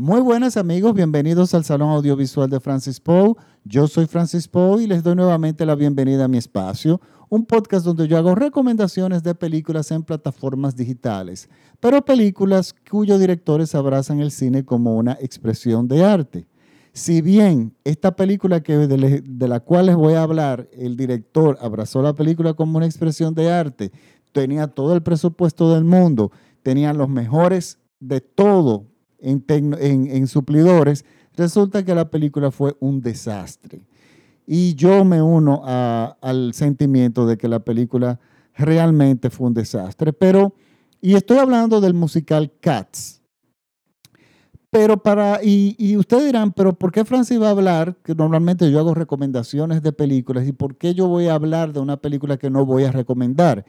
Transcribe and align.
Muy 0.00 0.20
buenas 0.20 0.56
amigos, 0.56 0.94
bienvenidos 0.94 1.54
al 1.54 1.64
Salón 1.64 1.90
Audiovisual 1.90 2.48
de 2.48 2.60
Francis 2.60 3.00
Poe. 3.00 3.34
Yo 3.64 3.88
soy 3.88 4.06
Francis 4.06 4.46
Poe 4.46 4.84
y 4.84 4.86
les 4.86 5.02
doy 5.02 5.16
nuevamente 5.16 5.66
la 5.66 5.74
bienvenida 5.74 6.26
a 6.26 6.28
mi 6.28 6.38
espacio, 6.38 7.00
un 7.28 7.44
podcast 7.44 7.84
donde 7.84 8.06
yo 8.06 8.16
hago 8.16 8.36
recomendaciones 8.36 9.24
de 9.24 9.34
películas 9.34 9.90
en 9.90 10.04
plataformas 10.04 10.76
digitales, 10.76 11.48
pero 11.80 12.04
películas 12.04 12.76
cuyos 12.88 13.18
directores 13.18 13.74
abrazan 13.74 14.20
el 14.20 14.30
cine 14.30 14.64
como 14.64 14.96
una 14.96 15.18
expresión 15.20 15.88
de 15.88 16.04
arte. 16.04 16.46
Si 16.92 17.20
bien 17.20 17.74
esta 17.82 18.14
película 18.14 18.62
que, 18.62 18.76
de, 18.76 19.48
la 19.48 19.58
cual 19.58 19.86
les 19.86 19.96
voy 19.96 20.14
a 20.14 20.22
hablar, 20.22 20.68
el 20.74 20.96
director 20.96 21.58
abrazó 21.60 22.02
la 22.02 22.14
película 22.14 22.54
como 22.54 22.76
una 22.76 22.86
expresión 22.86 23.34
de 23.34 23.50
arte, 23.50 23.90
tenía 24.30 24.68
todo 24.68 24.94
el 24.94 25.02
presupuesto 25.02 25.74
del 25.74 25.82
mundo, 25.82 26.30
tenía 26.62 26.92
los 26.92 27.08
mejores 27.08 27.80
de 27.98 28.20
todo 28.20 28.86
en, 29.20 30.26
suplidores, 30.26 31.04
resulta 31.36 31.84
que 31.84 31.94
la 31.94 32.10
película 32.10 32.50
fue 32.50 32.76
un 32.80 33.00
desastre. 33.00 33.86
Y 34.46 34.74
yo 34.74 35.04
me 35.04 35.20
uno 35.20 35.62
al 35.64 36.54
sentimiento 36.54 37.26
de 37.26 37.36
que 37.36 37.48
la 37.48 37.60
película 37.60 38.18
realmente 38.54 39.30
fue 39.30 39.48
un 39.48 39.54
desastre. 39.54 40.12
Pero, 40.12 40.54
y 41.00 41.14
estoy 41.14 41.38
hablando 41.38 41.80
del 41.80 41.94
musical 41.94 42.52
Cats. 42.60 43.20
Pero 44.70 45.02
para, 45.02 45.40
y, 45.42 45.74
y 45.78 45.96
ustedes 45.96 46.26
dirán, 46.26 46.52
pero 46.52 46.74
¿por 46.74 46.92
qué 46.92 47.04
Francis 47.04 47.40
va 47.40 47.48
a 47.48 47.52
hablar? 47.52 47.96
Que 48.02 48.14
normalmente 48.14 48.70
yo 48.70 48.78
hago 48.78 48.92
recomendaciones 48.92 49.82
de 49.82 49.92
películas, 49.92 50.46
¿y 50.46 50.52
por 50.52 50.76
qué 50.76 50.92
yo 50.92 51.08
voy 51.08 51.26
a 51.26 51.34
hablar 51.34 51.72
de 51.72 51.80
una 51.80 51.96
película 51.96 52.36
que 52.36 52.50
no 52.50 52.66
voy 52.66 52.84
a 52.84 52.92
recomendar? 52.92 53.64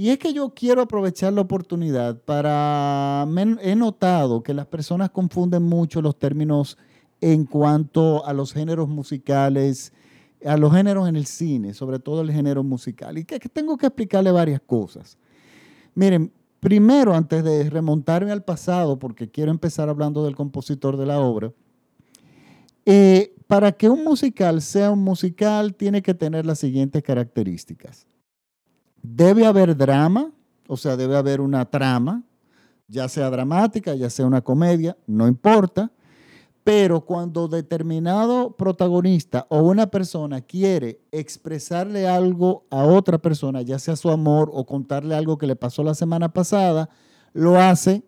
Y 0.00 0.10
es 0.10 0.18
que 0.20 0.32
yo 0.32 0.50
quiero 0.54 0.80
aprovechar 0.80 1.32
la 1.32 1.40
oportunidad 1.40 2.22
para... 2.22 3.26
he 3.60 3.74
notado 3.74 4.44
que 4.44 4.54
las 4.54 4.66
personas 4.66 5.10
confunden 5.10 5.64
mucho 5.64 6.00
los 6.00 6.16
términos 6.16 6.78
en 7.20 7.44
cuanto 7.44 8.24
a 8.24 8.32
los 8.32 8.52
géneros 8.52 8.88
musicales, 8.88 9.92
a 10.44 10.56
los 10.56 10.72
géneros 10.72 11.08
en 11.08 11.16
el 11.16 11.26
cine, 11.26 11.74
sobre 11.74 11.98
todo 11.98 12.20
el 12.20 12.30
género 12.30 12.62
musical. 12.62 13.18
Y 13.18 13.24
tengo 13.24 13.76
que 13.76 13.86
explicarle 13.86 14.30
varias 14.30 14.60
cosas. 14.60 15.18
Miren, 15.96 16.30
primero, 16.60 17.12
antes 17.12 17.42
de 17.42 17.68
remontarme 17.68 18.30
al 18.30 18.44
pasado, 18.44 19.00
porque 19.00 19.28
quiero 19.28 19.50
empezar 19.50 19.88
hablando 19.88 20.24
del 20.24 20.36
compositor 20.36 20.96
de 20.96 21.06
la 21.06 21.18
obra, 21.18 21.52
eh, 22.86 23.34
para 23.48 23.72
que 23.72 23.88
un 23.88 24.04
musical 24.04 24.62
sea 24.62 24.92
un 24.92 25.02
musical 25.02 25.74
tiene 25.74 26.02
que 26.02 26.14
tener 26.14 26.46
las 26.46 26.60
siguientes 26.60 27.02
características. 27.02 28.06
Debe 29.02 29.46
haber 29.46 29.76
drama, 29.76 30.32
o 30.66 30.76
sea, 30.76 30.96
debe 30.96 31.16
haber 31.16 31.40
una 31.40 31.64
trama, 31.64 32.22
ya 32.88 33.08
sea 33.08 33.30
dramática, 33.30 33.94
ya 33.94 34.10
sea 34.10 34.26
una 34.26 34.40
comedia, 34.40 34.96
no 35.06 35.28
importa. 35.28 35.90
Pero 36.64 37.00
cuando 37.00 37.48
determinado 37.48 38.54
protagonista 38.54 39.46
o 39.48 39.60
una 39.60 39.86
persona 39.86 40.42
quiere 40.42 41.00
expresarle 41.12 42.06
algo 42.06 42.66
a 42.70 42.84
otra 42.84 43.16
persona, 43.16 43.62
ya 43.62 43.78
sea 43.78 43.96
su 43.96 44.10
amor 44.10 44.50
o 44.52 44.66
contarle 44.66 45.14
algo 45.14 45.38
que 45.38 45.46
le 45.46 45.56
pasó 45.56 45.82
la 45.82 45.94
semana 45.94 46.30
pasada, 46.30 46.90
lo 47.32 47.58
hace 47.58 48.02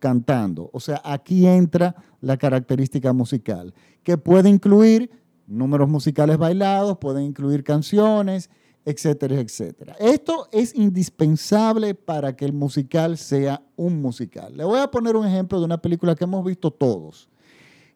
cantando. 0.00 0.70
O 0.72 0.80
sea, 0.80 1.00
aquí 1.04 1.46
entra 1.46 1.94
la 2.20 2.36
característica 2.36 3.12
musical, 3.12 3.74
que 4.02 4.18
puede 4.18 4.48
incluir 4.48 5.10
números 5.46 5.88
musicales 5.88 6.36
bailados, 6.38 6.98
puede 6.98 7.22
incluir 7.22 7.62
canciones, 7.62 8.50
etcétera, 8.84 9.40
etcétera. 9.40 9.96
Esto 9.98 10.48
es 10.52 10.74
indispensable 10.74 11.94
para 11.94 12.34
que 12.34 12.44
el 12.44 12.52
musical 12.52 13.18
sea 13.18 13.62
un 13.76 14.00
musical. 14.00 14.56
Le 14.56 14.64
voy 14.64 14.80
a 14.80 14.90
poner 14.90 15.16
un 15.16 15.26
ejemplo 15.26 15.58
de 15.58 15.64
una 15.66 15.80
película 15.80 16.14
que 16.14 16.24
hemos 16.24 16.44
visto 16.44 16.70
todos. 16.70 17.28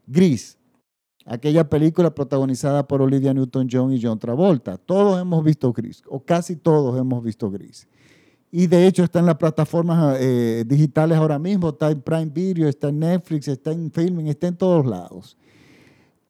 Gris, 0.06 0.58
aquella 1.24 1.68
película 1.68 2.14
protagonizada 2.14 2.86
por 2.86 3.00
Olivia 3.00 3.32
Newton-John 3.32 3.92
y 3.92 4.02
John 4.02 4.18
Travolta. 4.18 4.76
Todos 4.76 5.20
hemos 5.20 5.42
visto 5.42 5.72
Gris, 5.72 6.02
o 6.08 6.20
casi 6.20 6.56
todos 6.56 6.98
hemos 6.98 7.22
visto 7.22 7.50
Gris. 7.50 7.88
Y 8.50 8.68
de 8.68 8.86
hecho 8.86 9.02
está 9.02 9.18
en 9.18 9.26
las 9.26 9.36
plataformas 9.36 10.16
eh, 10.20 10.64
digitales 10.64 11.18
ahora 11.18 11.40
mismo, 11.40 11.70
está 11.70 11.90
en 11.90 12.00
Prime 12.00 12.26
Video, 12.26 12.68
está 12.68 12.90
en 12.90 13.00
Netflix, 13.00 13.48
está 13.48 13.72
en 13.72 13.90
Filming, 13.90 14.28
está 14.28 14.46
en 14.46 14.56
todos 14.56 14.86
lados. 14.86 15.36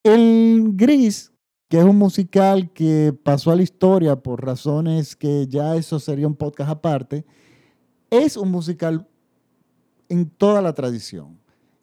El 0.02 0.70
Gris 0.74 1.33
es 1.78 1.84
un 1.84 1.96
musical 1.96 2.70
que 2.72 3.14
pasó 3.22 3.50
a 3.50 3.56
la 3.56 3.62
historia 3.62 4.16
por 4.16 4.44
razones 4.44 5.16
que 5.16 5.46
ya 5.48 5.76
eso 5.76 5.98
sería 5.98 6.26
un 6.26 6.34
podcast 6.34 6.70
aparte, 6.70 7.24
es 8.10 8.36
un 8.36 8.50
musical 8.50 9.06
en 10.08 10.28
toda 10.28 10.60
la 10.60 10.72
tradición. 10.74 11.38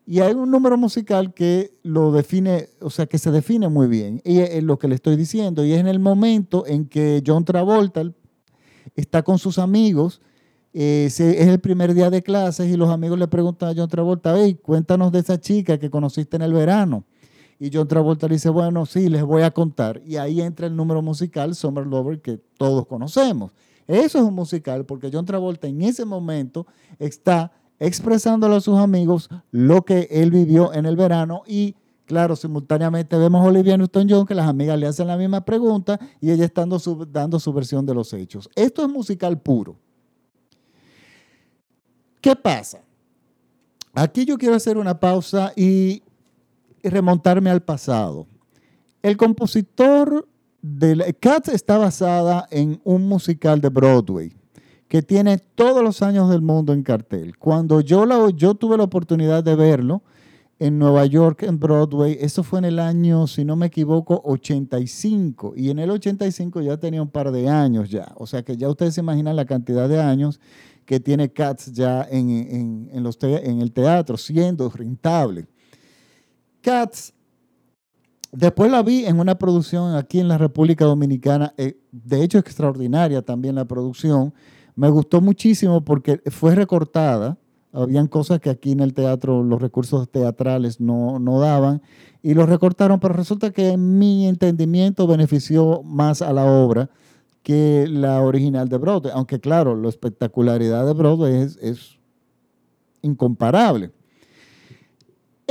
Y 0.06 0.19
hay 0.19 0.34
un 0.34 0.50
número 0.51 0.78
musical 0.78 1.34
que 1.34 1.74
lo 1.84 2.12
define, 2.12 2.69
o 2.81 2.90
sea, 2.90 3.06
que 3.06 3.18
se 3.18 3.31
define 3.31 3.69
muy 3.69 3.88
bien. 3.88 4.22
Y 4.25 4.40
es 4.40 4.63
lo 4.63 4.78
que 4.78 4.88
le 4.88 4.96
estoy 4.96 5.16
diciendo. 5.16 5.63
Y 5.63 5.74
es 5.74 5.80
en 5.80 5.88
el 5.88 6.00
momento 6.00 6.66
en 6.68 6.85
que 6.85 7.24
John 7.25 7.46
Travolta 7.46 8.03
está 8.96 9.24
con 9.24 9.38
sus 9.38 9.57
amigos. 9.57 10.22
Eh, 10.74 11.06
es 11.06 11.19
el 11.19 11.59
primer 11.59 11.94
día 11.94 12.09
de 12.09 12.24
clases 12.24 12.69
y 12.69 12.78
los 12.78 12.90
amigos 12.90 13.19
le 13.19 13.28
preguntan 13.28 13.69
a 13.69 13.74
John 13.75 13.90
Travolta, 13.90 14.34
hey, 14.38 14.59
cuéntanos 14.62 15.12
de 15.12 15.19
esa 15.19 15.40
chica 15.40 15.78
que 15.78 15.90
conociste 15.90 16.35
en 16.35 16.41
el 16.41 16.53
verano. 16.53 17.06
Y 17.61 17.69
John 17.72 17.88
Travolta 17.88 18.27
le 18.27 18.33
dice, 18.33 18.49
bueno, 18.49 18.88
sí, 18.88 19.07
les 19.07 19.22
voy 19.22 19.44
a 19.44 19.51
contar. 19.51 20.01
Y 20.03 20.17
ahí 20.17 20.41
entra 20.41 20.66
el 20.66 20.75
número 20.75 21.03
musical 21.03 21.53
Summer 21.53 21.85
Lover 21.85 22.19
que 22.19 22.39
todos 22.57 22.88
conocemos. 22.88 23.51
Eso 23.85 24.17
es 24.17 24.23
un 24.23 24.33
musical 24.33 24.83
porque 24.83 25.11
John 25.13 25.25
Travolta 25.25 25.67
en 25.67 25.83
ese 25.83 26.03
momento 26.03 26.66
está 26.97 27.51
expresándole 27.77 28.55
a 28.55 28.61
sus 28.61 28.79
amigos 28.79 29.29
lo 29.51 29.83
que 29.83 30.07
él 30.09 30.31
vivió 30.31 30.73
en 30.73 30.88
el 30.88 30.95
verano 30.95 31.44
y 31.45 31.75
claro, 32.07 32.35
simultáneamente 32.35 33.16
vemos 33.16 33.45
a 33.45 33.50
Olivia 33.50 33.77
Newton-John 33.77 34.25
que 34.25 34.33
las 34.33 34.47
amigas 34.47 34.79
le 34.79 34.88
hacen 34.88 35.05
la 35.05 35.16
misma 35.16 35.45
pregunta 35.45 36.00
y 36.19 36.31
ella 36.31 36.45
está 36.45 36.66
dando 37.11 37.39
su 37.39 37.53
versión 37.53 37.85
de 37.85 37.94
los 37.94 38.11
hechos. 38.13 38.50
Esto 38.55 38.81
es 38.81 38.89
musical 38.89 39.39
puro. 39.39 39.77
¿Qué 42.19 42.35
pasa? 42.35 42.81
Aquí 43.94 44.25
yo 44.25 44.39
quiero 44.39 44.55
hacer 44.55 44.79
una 44.79 45.00
pausa 45.00 45.53
y 45.55 46.01
y 46.84 46.90
remontarme 46.90 47.50
al 47.50 47.62
pasado. 47.62 48.28
El 49.02 49.18
compositor 49.18 50.28
de 50.62 51.16
Cats 51.19 51.50
está 51.50 51.78
basada 51.78 52.47
en 52.52 52.80
un 52.84 53.08
musical 53.08 53.62
de 53.62 53.69
Broadway 53.69 54.34
que 54.88 55.02
tiene 55.02 55.38
todos 55.38 55.81
los 55.81 56.02
años 56.02 56.30
del 56.30 56.42
mundo 56.42 56.74
en 56.74 56.84
cartel. 56.84 57.38
Cuando 57.38 57.80
yo, 57.80 58.06
la, 58.06 58.30
yo 58.31 58.56
tuve 58.56 58.75
la 58.78 58.84
oportunidad 58.84 59.42
de 59.42 59.56
verlo 59.56 60.03
en 60.59 60.78
Nueva 60.78 61.06
York, 61.06 61.44
en 61.44 61.59
Broadway, 61.59 62.18
eso 62.19 62.44
fue 62.44 62.59
en 62.59 62.66
el 62.66 62.78
año, 62.78 63.25
si 63.25 63.46
no 63.46 63.56
me 63.56 63.68
equivoco, 63.68 64.22
85. 64.25 65.53
Y 65.56 65.69
en 65.69 65.80
el 65.80 65.90
85 65.90 66.62
ya 66.62 66.75
tenía 66.78 67.02
un 67.02 67.08
par 67.08 67.31
de 67.31 67.48
años 67.48 67.90
ya. 67.90 68.12
O 68.18 68.28
sea 68.28 68.44
que 68.44 68.58
ya 68.58 68.69
ustedes 68.69 68.94
se 68.94 69.02
imaginan 69.02 69.38
la 69.38 69.46
cantidad 69.46 69.88
de 69.88 70.00
años 70.00 70.42
que 70.86 71.00
tiene 71.00 71.31
Cats 71.31 71.72
ya 71.72 72.06
en, 72.12 72.90
en, 72.92 73.02
los 73.02 73.18
en 73.24 73.62
el 73.62 73.72
teatro, 73.72 74.18
siendo 74.18 74.69
rentable. 74.69 75.48
Cats, 76.61 77.13
después 78.31 78.72
la 78.72 78.83
vi 78.83 79.05
en 79.05 79.19
una 79.19 79.38
producción 79.38 79.95
aquí 79.95 80.19
en 80.19 80.27
la 80.27 80.38
República 80.38 80.85
Dominicana, 80.85 81.53
eh, 81.57 81.77
de 81.91 82.23
hecho 82.23 82.38
extraordinaria 82.38 83.22
también 83.22 83.55
la 83.55 83.66
producción. 83.66 84.33
Me 84.75 84.89
gustó 84.89 85.21
muchísimo 85.21 85.83
porque 85.83 86.21
fue 86.31 86.55
recortada. 86.55 87.38
Habían 87.73 88.07
cosas 88.07 88.39
que 88.39 88.50
aquí 88.50 88.71
en 88.71 88.81
el 88.81 88.94
teatro 88.94 89.44
los 89.44 89.61
recursos 89.61 90.09
teatrales 90.09 90.79
no, 90.79 91.19
no 91.19 91.39
daban 91.39 91.81
y 92.21 92.33
los 92.33 92.47
recortaron, 92.47 93.00
pero 93.00 93.13
resulta 93.13 93.51
que 93.51 93.69
en 93.69 93.97
mi 93.97 94.27
entendimiento 94.27 95.07
benefició 95.07 95.81
más 95.83 96.21
a 96.21 96.33
la 96.33 96.45
obra 96.45 96.89
que 97.44 97.88
la 97.89 98.21
original 98.21 98.69
de 98.69 98.77
Broadway, 98.77 99.13
aunque 99.16 99.39
claro, 99.39 99.75
la 99.75 99.89
espectacularidad 99.89 100.85
de 100.85 100.94
Broadway 100.94 101.33
es, 101.35 101.57
es 101.57 102.00
incomparable. 103.01 103.91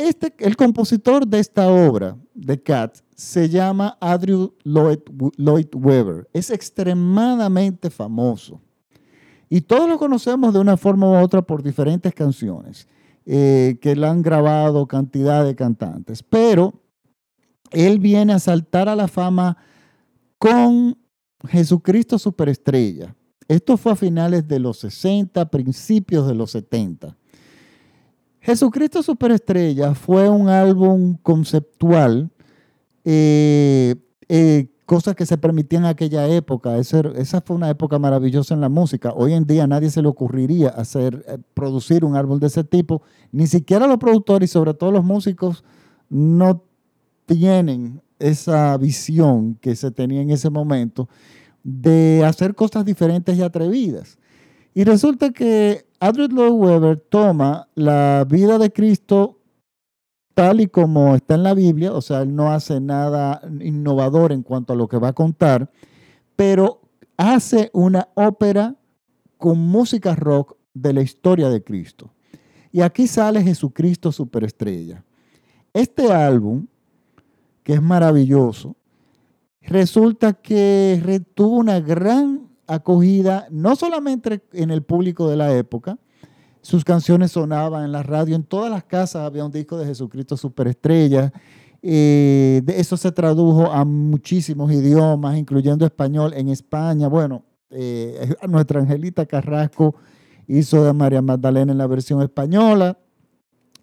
Este, 0.01 0.33
el 0.39 0.57
compositor 0.57 1.27
de 1.27 1.41
esta 1.41 1.69
obra, 1.69 2.17
de 2.33 2.63
Cats, 2.63 3.05
se 3.15 3.51
llama 3.51 3.99
Andrew 4.01 4.55
Lloyd, 4.65 5.69
Webber. 5.75 6.27
Es 6.33 6.51
extremadamente 6.51 7.91
famoso. 7.91 8.63
Y 9.51 9.61
todos 9.61 9.89
lo 9.91 9.99
conocemos 9.99 10.55
de 10.55 10.61
una 10.61 10.79
forma 10.79 11.07
u 11.07 11.23
otra 11.23 11.43
por 11.43 11.63
diferentes 11.63 12.15
canciones 12.15 12.89
eh, 13.27 13.79
que 13.83 13.95
le 13.95 14.07
han 14.07 14.23
grabado 14.23 14.87
cantidad 14.87 15.45
de 15.45 15.55
cantantes. 15.55 16.23
Pero 16.23 16.73
él 17.71 17.99
viene 17.99 18.33
a 18.33 18.39
saltar 18.39 18.89
a 18.89 18.97
la 18.97 19.07
fama 19.07 19.59
con 20.39 20.97
Jesucristo 21.47 22.19
Superestrella. 22.19 23.15
Esto 23.49 23.77
fue 23.77 23.93
a 23.93 23.97
finales 23.97 24.49
de 24.49 24.61
los 24.61 24.79
60, 24.79 25.51
principios 25.51 26.27
de 26.27 26.35
los 26.35 26.53
70. 26.53 27.19
Jesucristo 28.41 29.03
Superestrella 29.03 29.95
fue 29.95 30.29
un 30.29 30.49
álbum 30.49 31.17
conceptual 31.23 32.31
eh, 33.05 33.97
eh, 34.29 34.69
cosas 34.87 35.15
que 35.15 35.27
se 35.27 35.39
permitían 35.39 35.85
en 35.85 35.91
aquella 35.91 36.27
época. 36.27 36.77
esa 36.79 37.41
fue 37.43 37.57
una 37.57 37.71
época 37.71 37.99
maravillosa 37.99 38.55
en 38.55 38.61
la 38.61 38.69
música. 38.69 39.13
Hoy 39.15 39.35
en 39.35 39.47
día 39.47 39.67
nadie 39.67 39.91
se 39.91 40.03
le 40.03 40.09
ocurriría 40.09 40.71
hacer, 40.71 41.25
eh, 41.29 41.39
producir 41.55 42.05
un 42.05 42.17
árbol 42.17 42.41
de 42.41 42.49
ese 42.49 42.65
tipo. 42.65 43.03
Ni 43.31 43.47
siquiera 43.47 43.87
los 43.87 43.99
productores 43.99 44.51
y 44.51 44.53
sobre 44.53 44.75
todo 44.75 44.91
los 44.91 45.05
músicos 45.05 45.63
no 46.09 46.65
tienen 47.27 48.01
esa 48.19 48.77
visión 48.79 49.55
que 49.61 49.77
se 49.77 49.91
tenía 49.91 50.23
en 50.23 50.31
ese 50.31 50.51
momento 50.51 51.09
de 51.63 52.25
hacer 52.25 52.55
cosas 52.55 52.85
diferentes 52.85 53.37
y 53.37 53.43
atrevidas. 53.43 54.19
Y 54.75 54.85
resulta 54.85 55.31
que 55.31 55.87
Andrew 55.99 56.29
Lloyd 56.29 56.53
Webber 56.53 56.97
toma 56.99 57.69
la 57.75 58.25
vida 58.29 58.59
de 58.59 58.73
Cristo 58.73 59.41
tal 60.35 60.61
y 60.61 60.69
como 60.69 61.15
está 61.15 61.35
en 61.35 61.43
la 61.43 61.55
Biblia, 61.55 61.93
o 61.93 62.01
sea, 62.01 62.23
él 62.23 62.35
no 62.35 62.53
hace 62.53 62.81
nada 62.81 63.43
innovador 63.61 64.33
en 64.33 64.43
cuanto 64.43 64.73
a 64.73 64.77
lo 64.77 64.89
que 64.89 64.97
va 64.97 65.09
a 65.09 65.13
contar, 65.13 65.71
pero 66.37 66.81
hace 67.17 67.71
una 67.75 68.09
ópera 68.15 68.77
con 69.37 69.59
música 69.59 70.15
rock 70.15 70.57
de 70.73 70.93
la 70.93 71.03
historia 71.03 71.49
de 71.49 71.63
Cristo. 71.63 72.11
Y 72.73 72.81
aquí 72.81 73.07
sale 73.07 73.43
Jesucristo 73.43 74.13
Superestrella. 74.13 75.05
Este 75.75 76.13
álbum, 76.13 76.67
que 77.63 77.75
es 77.75 77.83
maravilloso, 77.83 78.77
resulta 79.61 80.33
que 80.33 81.23
tuvo 81.35 81.57
una 81.57 81.81
gran 81.81 82.50
acogida, 82.71 83.47
no 83.51 83.75
solamente 83.77 84.43
en 84.53 84.71
el 84.71 84.83
público 84.83 85.29
de 85.29 85.37
la 85.37 85.55
época, 85.57 85.99
sus 86.63 86.85
canciones 86.85 87.33
sonaban 87.33 87.85
en 87.85 87.93
la 87.93 88.03
radio, 88.03 88.37
en 88.37 88.45
todas 88.45 88.71
las 88.71 88.85
casas 88.85 89.23
había 89.23 89.45
un 89.45 89.51
disco 89.51 89.77
de 89.79 89.87
Jesucristo 89.87 90.37
Superestrella. 90.37 91.33
Eh, 91.83 92.63
eso 92.69 92.97
se 92.97 93.11
tradujo 93.11 93.73
a 93.73 93.85
muchísimos 93.85 94.71
idiomas, 94.71 95.39
incluyendo 95.39 95.87
español 95.87 96.33
en 96.35 96.49
España. 96.49 97.09
Bueno, 97.09 97.43
eh, 97.71 98.35
nuestra 98.47 98.81
Angelita 98.81 99.25
Carrasco 99.27 99.95
hizo 100.47 100.85
de 100.85 100.93
María 100.93 101.23
Magdalena 101.23 101.73
en 101.73 101.79
la 101.79 101.87
versión 101.87 102.23
española. 102.23 102.99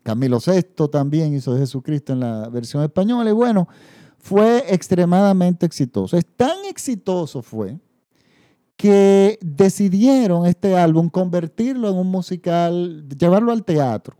Camilo 0.03 0.39
VI 0.39 0.87
también 0.89 1.33
hizo 1.33 1.53
de 1.53 1.61
Jesucristo 1.61 2.13
en 2.13 2.19
la 2.19 2.47
versión 2.49 2.83
española. 2.83 3.29
Y 3.29 3.33
bueno, 3.33 3.67
fue 4.19 4.63
extremadamente 4.73 5.65
exitoso. 5.65 6.15
Es 6.15 6.25
tan 6.25 6.63
exitoso 6.69 7.41
fue 7.41 7.79
que 8.77 9.39
decidieron 9.41 10.45
este 10.45 10.77
álbum 10.77 11.09
convertirlo 11.09 11.89
en 11.89 11.97
un 11.97 12.07
musical, 12.07 13.09
llevarlo 13.09 13.51
al 13.51 13.65
teatro. 13.65 14.15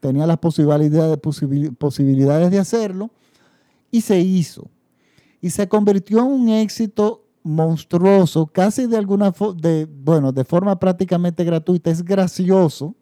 Tenía 0.00 0.26
las 0.26 0.38
posibilidades, 0.38 1.18
posibilidades 1.78 2.50
de 2.50 2.58
hacerlo 2.58 3.10
y 3.90 4.00
se 4.00 4.18
hizo. 4.18 4.68
Y 5.40 5.50
se 5.50 5.68
convirtió 5.68 6.18
en 6.18 6.26
un 6.26 6.48
éxito 6.48 7.24
monstruoso, 7.42 8.46
casi 8.46 8.86
de 8.86 8.96
alguna 8.96 9.32
de, 9.56 9.86
bueno, 9.86 10.32
de 10.32 10.44
forma 10.44 10.78
prácticamente 10.78 11.44
gratuita. 11.44 11.90
Es 11.90 12.04
gracioso 12.04 12.96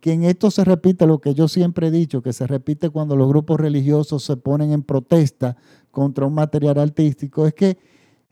que 0.00 0.12
en 0.12 0.24
esto 0.24 0.50
se 0.50 0.64
repite 0.64 1.06
lo 1.06 1.18
que 1.18 1.34
yo 1.34 1.48
siempre 1.48 1.88
he 1.88 1.90
dicho, 1.90 2.22
que 2.22 2.34
se 2.34 2.46
repite 2.46 2.90
cuando 2.90 3.16
los 3.16 3.28
grupos 3.28 3.58
religiosos 3.58 4.22
se 4.22 4.36
ponen 4.36 4.72
en 4.72 4.82
protesta 4.82 5.56
contra 5.90 6.26
un 6.26 6.34
material 6.34 6.78
artístico, 6.78 7.46
es 7.46 7.54
que 7.54 7.78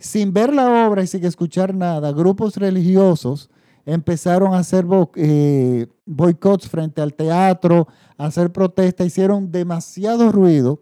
sin 0.04 0.34
ver 0.34 0.52
la 0.52 0.86
obra 0.86 1.02
y 1.02 1.06
sin 1.06 1.24
escuchar 1.24 1.74
nada, 1.74 2.12
grupos 2.12 2.58
religiosos 2.58 3.48
empezaron 3.86 4.52
a 4.52 4.58
hacer 4.58 4.84
eh, 5.16 5.86
boicots 6.04 6.68
frente 6.68 7.00
al 7.00 7.14
teatro, 7.14 7.88
a 8.18 8.26
hacer 8.26 8.52
protestas, 8.52 9.06
hicieron 9.06 9.50
demasiado 9.50 10.30
ruido 10.30 10.78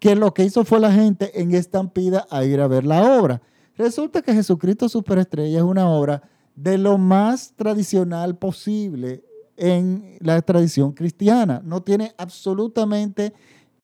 que 0.00 0.16
lo 0.16 0.34
que 0.34 0.44
hizo 0.44 0.64
fue 0.64 0.80
la 0.80 0.92
gente 0.92 1.40
en 1.40 1.54
estampida 1.54 2.26
a 2.28 2.44
ir 2.44 2.60
a 2.60 2.66
ver 2.66 2.84
la 2.84 3.18
obra. 3.20 3.40
Resulta 3.76 4.20
que 4.20 4.34
Jesucristo 4.34 4.88
Superestrella 4.88 5.58
es 5.58 5.64
una 5.64 5.88
obra 5.88 6.22
de 6.56 6.76
lo 6.76 6.98
más 6.98 7.52
tradicional 7.54 8.36
posible 8.36 9.22
en 9.56 10.16
la 10.18 10.42
tradición 10.42 10.90
cristiana. 10.90 11.62
No 11.64 11.84
tiene 11.84 12.14
absolutamente 12.18 13.32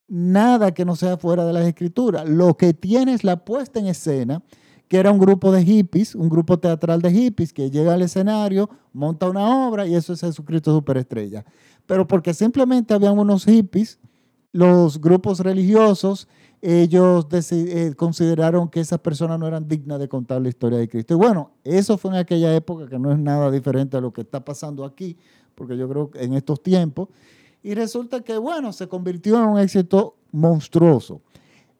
nada 0.08 0.74
que 0.74 0.84
no 0.84 0.96
sea 0.96 1.16
fuera 1.18 1.44
de 1.44 1.52
las 1.52 1.66
escrituras. 1.66 2.28
Lo 2.28 2.56
que 2.56 2.74
tiene 2.74 3.14
es 3.14 3.22
la 3.22 3.44
puesta 3.44 3.78
en 3.78 3.86
escena 3.86 4.42
que 4.92 4.98
era 4.98 5.10
un 5.10 5.18
grupo 5.18 5.50
de 5.50 5.64
hippies, 5.64 6.14
un 6.14 6.28
grupo 6.28 6.58
teatral 6.58 7.00
de 7.00 7.10
hippies 7.10 7.54
que 7.54 7.70
llega 7.70 7.94
al 7.94 8.02
escenario, 8.02 8.68
monta 8.92 9.26
una 9.26 9.66
obra 9.66 9.86
y 9.86 9.94
eso 9.94 10.12
es 10.12 10.20
Jesucristo 10.20 10.70
Superestrella. 10.70 11.46
Pero 11.86 12.06
porque 12.06 12.34
simplemente 12.34 12.92
habían 12.92 13.18
unos 13.18 13.46
hippies, 13.46 13.98
los 14.52 15.00
grupos 15.00 15.40
religiosos, 15.40 16.28
ellos 16.60 17.26
eh, 17.32 17.94
consideraron 17.96 18.68
que 18.68 18.80
esas 18.80 18.98
personas 18.98 19.38
no 19.38 19.46
eran 19.46 19.66
dignas 19.66 19.98
de 19.98 20.10
contar 20.10 20.42
la 20.42 20.50
historia 20.50 20.76
de 20.76 20.86
Cristo. 20.86 21.14
Y 21.14 21.16
bueno, 21.16 21.52
eso 21.64 21.96
fue 21.96 22.10
en 22.10 22.18
aquella 22.18 22.54
época 22.54 22.86
que 22.86 22.98
no 22.98 23.12
es 23.12 23.18
nada 23.18 23.50
diferente 23.50 23.96
a 23.96 24.00
lo 24.02 24.12
que 24.12 24.20
está 24.20 24.44
pasando 24.44 24.84
aquí, 24.84 25.16
porque 25.54 25.74
yo 25.74 25.88
creo 25.88 26.10
que 26.10 26.22
en 26.22 26.34
estos 26.34 26.62
tiempos. 26.62 27.08
Y 27.62 27.72
resulta 27.72 28.20
que, 28.20 28.36
bueno, 28.36 28.74
se 28.74 28.88
convirtió 28.88 29.42
en 29.42 29.48
un 29.48 29.58
éxito 29.58 30.16
monstruoso. 30.32 31.22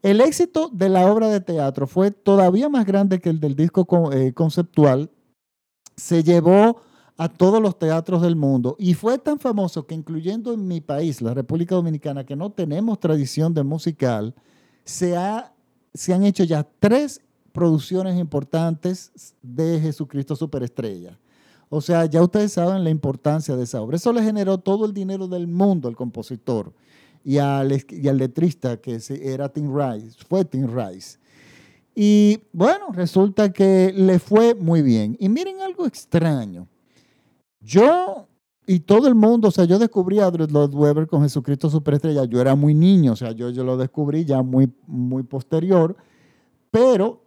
El 0.03 0.21
éxito 0.21 0.69
de 0.73 0.89
la 0.89 1.11
obra 1.11 1.29
de 1.29 1.41
teatro 1.41 1.87
fue 1.87 2.11
todavía 2.11 2.69
más 2.69 2.85
grande 2.85 3.21
que 3.21 3.31
el 3.31 3.39
del 3.39 3.55
disco 3.55 3.87
eh, 4.13 4.33
conceptual. 4.33 5.11
Se 5.95 6.25
llevó 6.25 6.81
a 7.17 7.29
todos 7.29 7.63
los 7.63 7.79
teatros 7.79 8.21
del 8.21 8.35
mundo 8.35 8.75
y 8.81 8.95
fue 8.95 9.17
tan 9.19 9.39
famoso 9.39 9.87
que 9.87 9.95
incluyendo 9.95 10.53
en 10.53 10.67
mi 10.67 10.81
país, 10.81 11.23
la 11.23 11.35
República 11.35 11.77
Dominicana, 11.77 12.27
que 12.27 12.35
no 12.35 12.51
tenemos 12.51 12.99
tradición 12.99 13.55
de 13.55 13.63
musical, 13.63 14.35
se, 14.83 15.15
se 15.95 16.13
han 16.13 16.25
hecho 16.25 16.43
ya 16.43 16.67
tres 16.81 17.21
producciones 17.53 18.19
importantes 18.19 19.35
de 19.41 19.79
Jesucristo 19.79 20.35
Superestrella. 20.35 21.17
O 21.69 21.81
sea, 21.81 22.07
ya 22.07 22.23
ustedes 22.23 22.53
saben 22.53 22.83
la 22.83 22.91
importancia 22.91 23.55
de 23.55 23.63
esa 23.63 23.81
obra. 23.81 23.97
Eso 23.97 24.13
le 24.13 24.23
generó 24.23 24.59
todo 24.59 24.85
el 24.85 24.93
dinero 24.93 25.29
del 25.29 25.47
mundo 25.47 25.87
al 25.87 25.95
compositor 25.95 26.73
y 27.25 27.39
al, 27.39 27.85
y 27.89 28.09
al 28.09 28.19
letrista 28.19 28.77
que 28.79 28.99
era 29.09 29.49
Tim 29.49 29.73
Rice, 29.75 30.19
fue 30.29 30.45
Tim 30.45 30.67
Rice. 30.67 31.19
Y 31.95 32.41
bueno, 32.53 32.87
resulta 32.93 33.53
que 33.53 33.93
le 33.95 34.19
fue 34.19 34.55
muy 34.55 34.83
bien. 34.83 35.17
Y 35.21 35.29
miren 35.29 35.61
algo 35.61 35.87
extraño. 35.87 36.67
Yo 37.61 38.27
y 38.67 38.81
todo 38.81 39.09
el 39.09 39.15
mundo, 39.15 39.49
o 39.49 39.51
sea, 39.51 39.65
yo 39.65 39.79
descubrí 39.79 40.21
a 40.21 40.31
Lloyd 40.31 40.73
Webber 40.73 41.07
con 41.07 41.23
Jesucristo 41.23 41.69
Superestrella. 41.69 42.25
Yo 42.25 42.41
era 42.41 42.55
muy 42.55 42.75
niño, 42.75 43.13
o 43.13 43.17
sea, 43.17 43.33
yo, 43.33 43.51
yo 43.51 43.65
lo 43.65 43.77
descubrí 43.77 44.25
ya 44.25 44.43
muy, 44.43 44.73
muy 44.87 45.25
posterior. 45.25 45.97
Pero 46.71 47.22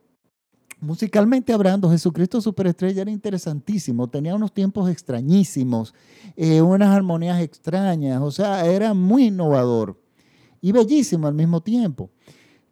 musicalmente 0.80 1.54
hablando, 1.54 1.90
Jesucristo 1.90 2.42
Superestrella 2.42 3.02
era 3.02 3.12
interesantísimo, 3.12 4.10
tenía 4.10 4.36
unos 4.36 4.54
tiempos 4.54 4.90
extrañísimos, 4.90 5.94
eh, 6.36 6.62
unas 6.62 6.90
armonías 6.90 7.42
extrañas, 7.42 8.22
o 8.22 8.32
sea, 8.32 8.66
era 8.66 8.94
muy 8.94 9.26
innovador 9.26 10.00
y 10.62 10.72
bellísimo 10.72 11.28
al 11.28 11.34
mismo 11.34 11.62
tiempo. 11.62 12.10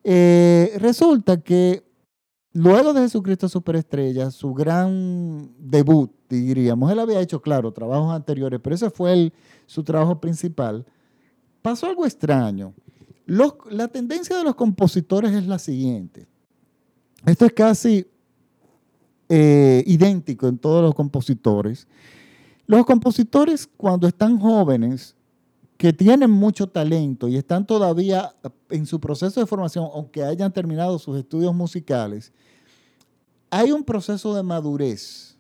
Eh, 0.04 0.74
resulta 0.80 1.42
que 1.42 1.84
luego 2.52 2.94
de 2.94 3.02
Jesucristo 3.02 3.48
Superestrella, 3.48 4.32
su 4.32 4.54
gran 4.54 5.52
debut, 5.58 6.12
diríamos, 6.30 6.92
él 6.92 7.00
había 7.00 7.22
hecho, 7.22 7.42
claro, 7.42 7.72
trabajos 7.72 8.14
anteriores, 8.14 8.60
pero 8.62 8.76
ese 8.76 8.90
fue 8.90 9.32
su 9.66 9.84
trabajo 9.84 10.20
principal, 10.20 10.86
pasó 11.62 11.88
algo 11.88 12.06
extraño. 12.06 12.74
la 13.26 13.88
tendencia 13.88 14.38
de 14.38 14.44
los 14.44 14.56
compositores 14.56 15.32
es 15.32 15.48
la 15.48 15.58
siguiente 15.58 16.28
esto 17.26 17.46
es 17.46 17.54
casi 17.54 18.08
eh, 19.30 19.84
idéntico 19.88 20.48
en 20.48 20.58
todos 20.58 20.84
los 20.84 20.94
compositores. 20.94 21.88
Los 22.66 22.86
compositores 22.86 23.68
cuando 23.78 24.08
están 24.08 24.40
jóvenes, 24.40 25.16
que 25.78 25.92
tienen 25.92 26.30
mucho 26.32 26.68
talento 26.68 27.28
y 27.28 27.36
están 27.36 27.66
todavía 27.66 28.34
en 28.70 28.86
su 28.86 29.00
proceso 29.00 29.40
de 29.40 29.46
formación, 29.46 29.90
aunque 29.94 30.24
hayan 30.24 30.54
terminado 30.54 30.98
sus 31.00 31.18
estudios 31.18 31.54
musicales, 31.54 32.32
hay 33.50 33.72
un 33.72 33.84
proceso 33.84 34.34
de 34.34 34.44
madurez 34.44 35.38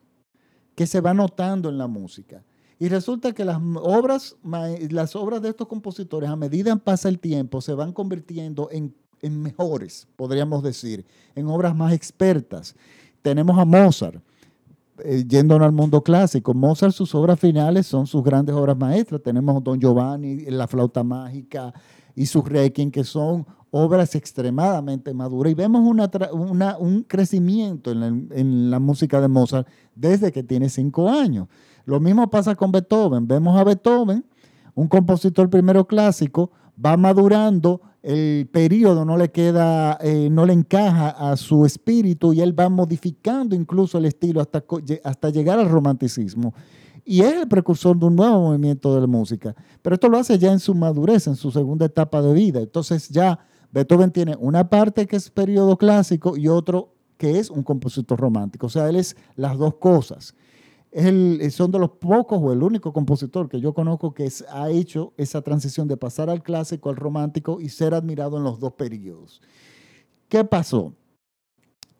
que 0.75 0.87
se 0.87 1.01
va 1.01 1.13
notando 1.13 1.69
en 1.69 1.77
la 1.77 1.87
música. 1.87 2.43
Y 2.79 2.89
resulta 2.89 3.31
que 3.31 3.45
las 3.45 3.59
obras, 3.75 4.35
las 4.89 5.15
obras 5.15 5.41
de 5.41 5.49
estos 5.49 5.67
compositores, 5.67 6.29
a 6.29 6.35
medida 6.35 6.73
que 6.73 6.81
pasa 6.81 7.07
el 7.07 7.19
tiempo, 7.19 7.61
se 7.61 7.73
van 7.73 7.93
convirtiendo 7.93 8.69
en 8.71 8.93
en 9.23 9.41
mejores, 9.41 10.07
podríamos 10.15 10.61
decir, 10.61 11.05
en 11.33 11.47
obras 11.47 11.75
más 11.75 11.93
expertas. 11.93 12.75
Tenemos 13.23 13.57
a 13.57 13.65
Mozart, 13.65 14.21
eh, 15.03 15.23
yéndonos 15.27 15.65
al 15.65 15.71
mundo 15.71 16.03
clásico. 16.03 16.53
Mozart, 16.53 16.93
sus 16.93 17.15
obras 17.15 17.39
finales 17.39 17.87
son 17.87 18.05
sus 18.05 18.23
grandes 18.23 18.53
obras 18.53 18.77
maestras. 18.77 19.23
Tenemos 19.23 19.63
Don 19.63 19.79
Giovanni, 19.79 20.45
La 20.45 20.67
flauta 20.67 21.03
mágica 21.03 21.73
y 22.15 22.25
su 22.25 22.41
Requiem, 22.41 22.91
que 22.91 23.03
son 23.03 23.47
obras 23.71 24.13
extremadamente 24.13 25.13
maduras. 25.13 25.51
Y 25.51 25.55
vemos 25.55 25.81
una, 25.81 26.77
un 26.77 27.03
crecimiento 27.03 27.91
en 27.91 28.69
la 28.69 28.79
música 28.79 29.19
de 29.19 29.27
Mozart 29.29 29.67
desde 29.95 30.31
que 30.31 30.43
tiene 30.43 30.69
cinco 30.69 31.09
años. 31.09 31.47
Lo 31.85 31.99
mismo 31.99 32.29
pasa 32.29 32.55
con 32.55 32.71
Beethoven. 32.71 33.27
Vemos 33.27 33.57
a 33.57 33.63
Beethoven, 33.63 34.23
un 34.75 34.87
compositor 34.87 35.49
primero 35.49 35.87
clásico, 35.87 36.51
va 36.83 36.97
madurando, 36.97 37.81
el 38.03 38.49
periodo 38.51 39.05
no 39.05 39.17
le 39.17 39.31
queda, 39.31 39.97
eh, 40.01 40.27
no 40.29 40.45
le 40.45 40.51
encaja 40.51 41.09
a 41.09 41.37
su 41.37 41.65
espíritu 41.65 42.33
y 42.33 42.41
él 42.41 42.57
va 42.57 42.67
modificando 42.67 43.55
incluso 43.55 43.97
el 43.97 44.05
estilo 44.05 44.41
hasta, 44.41 44.63
hasta 45.05 45.29
llegar 45.29 45.57
al 45.57 45.69
romanticismo. 45.69 46.53
Y 47.05 47.21
es 47.21 47.33
el 47.33 47.47
precursor 47.47 47.97
de 47.97 48.05
un 48.05 48.15
nuevo 48.17 48.41
movimiento 48.41 48.93
de 48.93 49.01
la 49.01 49.07
música. 49.07 49.55
Pero 49.81 49.93
esto 49.93 50.09
lo 50.09 50.17
hace 50.17 50.37
ya 50.37 50.51
en 50.51 50.59
su 50.59 50.75
madurez, 50.75 51.27
en 51.27 51.35
su 51.35 51.49
segunda 51.49 51.85
etapa 51.85 52.21
de 52.21 52.33
vida. 52.33 52.59
Entonces 52.59 53.07
ya 53.07 53.39
Beethoven 53.71 54.11
tiene 54.11 54.35
una 54.37 54.69
parte 54.69 55.07
que 55.07 55.15
es 55.15 55.29
periodo 55.29 55.77
clásico 55.77 56.35
y 56.35 56.49
otro 56.49 56.93
que 57.17 57.39
es 57.39 57.49
un 57.49 57.63
compositor 57.63 58.19
romántico. 58.19 58.67
O 58.67 58.69
sea, 58.69 58.89
él 58.89 58.97
es 58.97 59.15
las 59.35 59.57
dos 59.57 59.75
cosas. 59.75 60.35
El, 60.93 61.51
son 61.51 61.71
de 61.71 61.79
los 61.79 61.89
pocos 61.91 62.39
o 62.41 62.53
el 62.53 62.61
único 62.61 62.93
compositor 62.93 63.49
que 63.49 63.59
yo 63.59 63.73
conozco 63.73 64.13
que 64.13 64.31
ha 64.51 64.69
hecho 64.69 65.11
esa 65.17 65.41
transición 65.41 65.87
de 65.87 65.97
pasar 65.97 66.29
al 66.29 66.43
clásico 66.43 66.89
al 66.89 66.97
romántico 66.97 67.59
y 67.59 67.69
ser 67.69 67.95
admirado 67.95 68.37
en 68.37 68.43
los 68.43 68.59
dos 68.59 68.73
periodos. 68.73 69.41
¿Qué 70.29 70.43
pasó? 70.43 70.93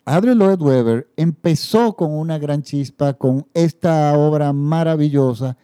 Adrian 0.06 0.38
Lloyd 0.38 0.62
Webber 0.62 1.08
empezó 1.16 1.96
con 1.96 2.12
una 2.12 2.38
gran 2.38 2.62
chispa, 2.62 3.14
con 3.14 3.48
esta 3.54 4.18
obra 4.18 4.52
maravillosa, 4.52 5.58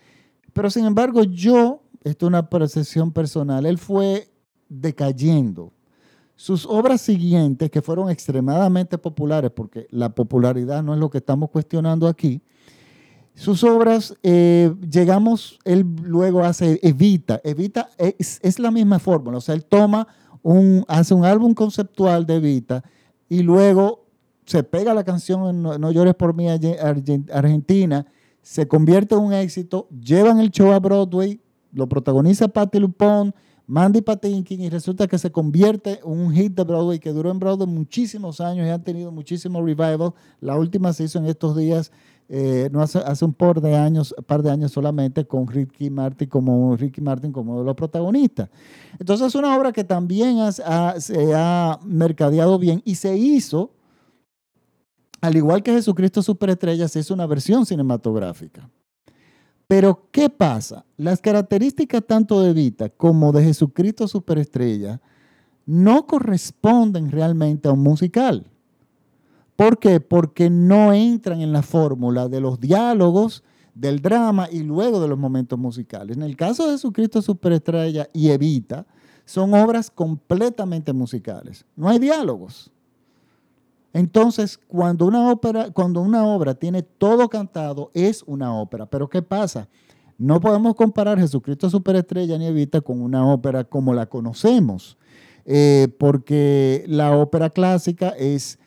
pero 0.54 0.70
sin 0.70 0.86
embargo 0.86 1.24
yo, 1.24 1.84
esto 2.04 2.26
es 2.26 2.28
una 2.30 2.50
percepción 2.50 3.12
personal, 3.12 3.66
él 3.66 3.78
fue 3.78 4.32
decayendo. 4.70 5.74
Sus 6.36 6.66
obras 6.66 7.02
siguientes, 7.02 7.70
que 7.70 7.82
fueron 7.82 8.10
extremadamente 8.10 8.98
populares, 8.98 9.52
porque 9.52 9.88
la 9.92 10.16
popularidad 10.16 10.82
no 10.82 10.94
es 10.94 11.00
lo 11.00 11.10
que 11.10 11.18
estamos 11.18 11.50
cuestionando 11.50 12.08
aquí, 12.08 12.42
sus 13.40 13.64
obras, 13.64 14.16
eh, 14.22 14.76
llegamos, 14.92 15.60
él 15.64 15.86
luego 16.04 16.44
hace 16.44 16.78
Evita. 16.84 17.40
Evita 17.46 17.90
es, 17.98 18.60
la 18.60 18.70
misma 18.70 19.00
fórmula, 19.00 19.38
o 19.38 19.42
sea, 19.42 19.56
él 19.56 19.64
toma 19.64 20.10
un, 20.44 20.84
hace 20.90 21.14
un 21.14 21.24
álbum 21.24 21.54
conceptual 21.54 22.26
de 22.26 22.36
Evita 22.36 22.84
y 23.30 23.42
luego 23.42 24.08
se 24.46 24.62
pega 24.64 24.94
la 24.94 25.06
canción 25.06 25.48
en 25.48 25.62
No, 25.62 25.90
llores 25.90 26.16
por 26.16 26.36
mí 26.36 26.48
Argentina, 26.50 28.06
se 28.42 28.68
convierte 28.68 29.16
en 29.16 29.22
un 29.22 29.32
éxito, 29.32 29.88
llevan 29.90 30.42
el 30.42 30.52
show 30.52 30.74
a 30.74 30.80
Broadway, 30.80 31.40
lo 31.72 31.88
protagoniza 31.88 32.50
Patti 32.50 32.78
LuPone, 32.78 33.34
Mandy 33.68 34.02
Patinkin 34.02 34.60
y 34.60 34.70
resulta 34.70 35.08
que 35.08 35.18
se 35.18 35.32
convierte 35.32 36.02
en 36.04 36.12
un 36.12 36.34
hit 36.34 36.56
de 36.56 36.64
Broadway 36.66 37.00
que 37.00 37.14
duró 37.14 37.32
en 37.32 37.40
Broadway 37.40 37.70
muchísimos 37.70 38.42
años 38.42 38.68
y 38.68 38.70
han 38.70 38.84
tenido 38.84 39.14
muchísimo 39.14 39.62
revival. 39.62 40.14
La 40.42 40.58
última 40.58 40.92
se 40.92 41.06
hizo 41.06 41.20
en 41.20 41.28
estos 41.28 41.56
días 41.56 41.94
eh, 42.32 42.70
no 42.72 42.84
hace, 42.84 43.00
hace, 43.00 43.26
un 43.26 43.34
par 43.34 43.60
de 43.60 43.76
años, 43.76 44.14
par 44.28 44.44
de 44.44 44.52
años 44.52 44.72
solamente 44.72 45.26
con 45.26 45.48
Ricky 45.48 45.90
Martin 45.90 46.30
como 46.30 46.78
Ricky 46.78 47.02
Martin 47.02 47.32
como 47.32 47.54
uno 47.54 47.62
de 47.62 47.66
los 47.66 47.76
protagonistas. 47.76 48.50
Entonces 49.00 49.28
es 49.28 49.36
una 49.36 49.58
obra 49.58 49.72
que 49.72 49.84
también 49.84 50.38
se 50.54 50.64
ha 50.64 51.80
mercadeado 51.84 52.60
bien 52.60 52.84
y 52.86 52.94
se 52.96 53.18
hizo, 53.18 53.72
al 55.22 55.36
igual 55.36 55.64
que 55.64 55.74
Jesucristo 55.74 56.22
Superestrella, 56.22 56.88
se 56.88 57.00
hizo 57.00 57.16
una 57.16 57.26
versión 57.26 57.66
cinematográfica. 57.66 58.70
Pero 59.66 60.08
¿qué 60.12 60.30
pasa? 60.30 60.86
Las 60.98 61.22
características 61.22 62.04
tanto 62.06 62.42
de 62.42 62.54
Vita 62.54 62.90
como 62.90 63.32
de 63.32 63.44
Jesucristo 63.44 64.08
Superestrella 64.08 65.02
no 65.66 66.06
corresponden 66.06 67.10
realmente 67.10 67.68
a 67.68 67.72
un 67.72 67.82
musical. 67.82 68.46
¿Por 69.60 69.78
qué? 69.78 70.00
Porque 70.00 70.50
no 70.50 70.94
entran 70.94 71.42
en 71.42 71.52
la 71.52 71.62
fórmula 71.62 72.30
de 72.30 72.40
los 72.40 72.62
diálogos, 72.62 73.44
del 73.76 74.02
drama 74.02 74.48
y 74.50 74.64
luego 74.64 75.02
de 75.02 75.10
los 75.10 75.20
momentos 75.20 75.60
musicales. 75.60 76.16
En 76.16 76.24
el 76.24 76.38
caso 76.38 76.66
de 76.66 76.72
Jesucristo 76.72 77.22
Superestrella 77.22 78.08
y 78.14 78.30
Evita, 78.30 78.86
son 79.26 79.54
obras 79.54 79.92
completamente 79.92 80.94
musicales. 80.94 81.66
No 81.76 81.90
hay 81.90 82.00
diálogos. 82.00 82.72
Entonces, 83.92 84.58
cuando 84.66 85.06
una, 85.06 86.24
obra 86.24 86.56
tiene 86.56 86.82
todo 86.82 87.28
cantado, 87.28 87.92
es 87.94 88.24
una 88.28 88.56
ópera. 88.56 88.86
Pero 88.86 89.10
¿qué 89.10 89.22
pasa? 89.22 89.68
No 90.18 90.40
podemos 90.40 90.74
comparar 90.74 91.20
Jesucristo 91.20 91.70
Superestrella 91.70 92.38
ni 92.38 92.46
Evita 92.46 92.80
con 92.80 93.02
una 93.02 93.30
ópera 93.30 93.66
como 93.66 93.94
la 93.94 94.06
conocemos, 94.06 94.98
eh, 95.44 95.90
porque 96.00 96.86
la 96.88 97.18
ópera 97.18 97.50
clásica 97.50 98.12
es 98.12 98.58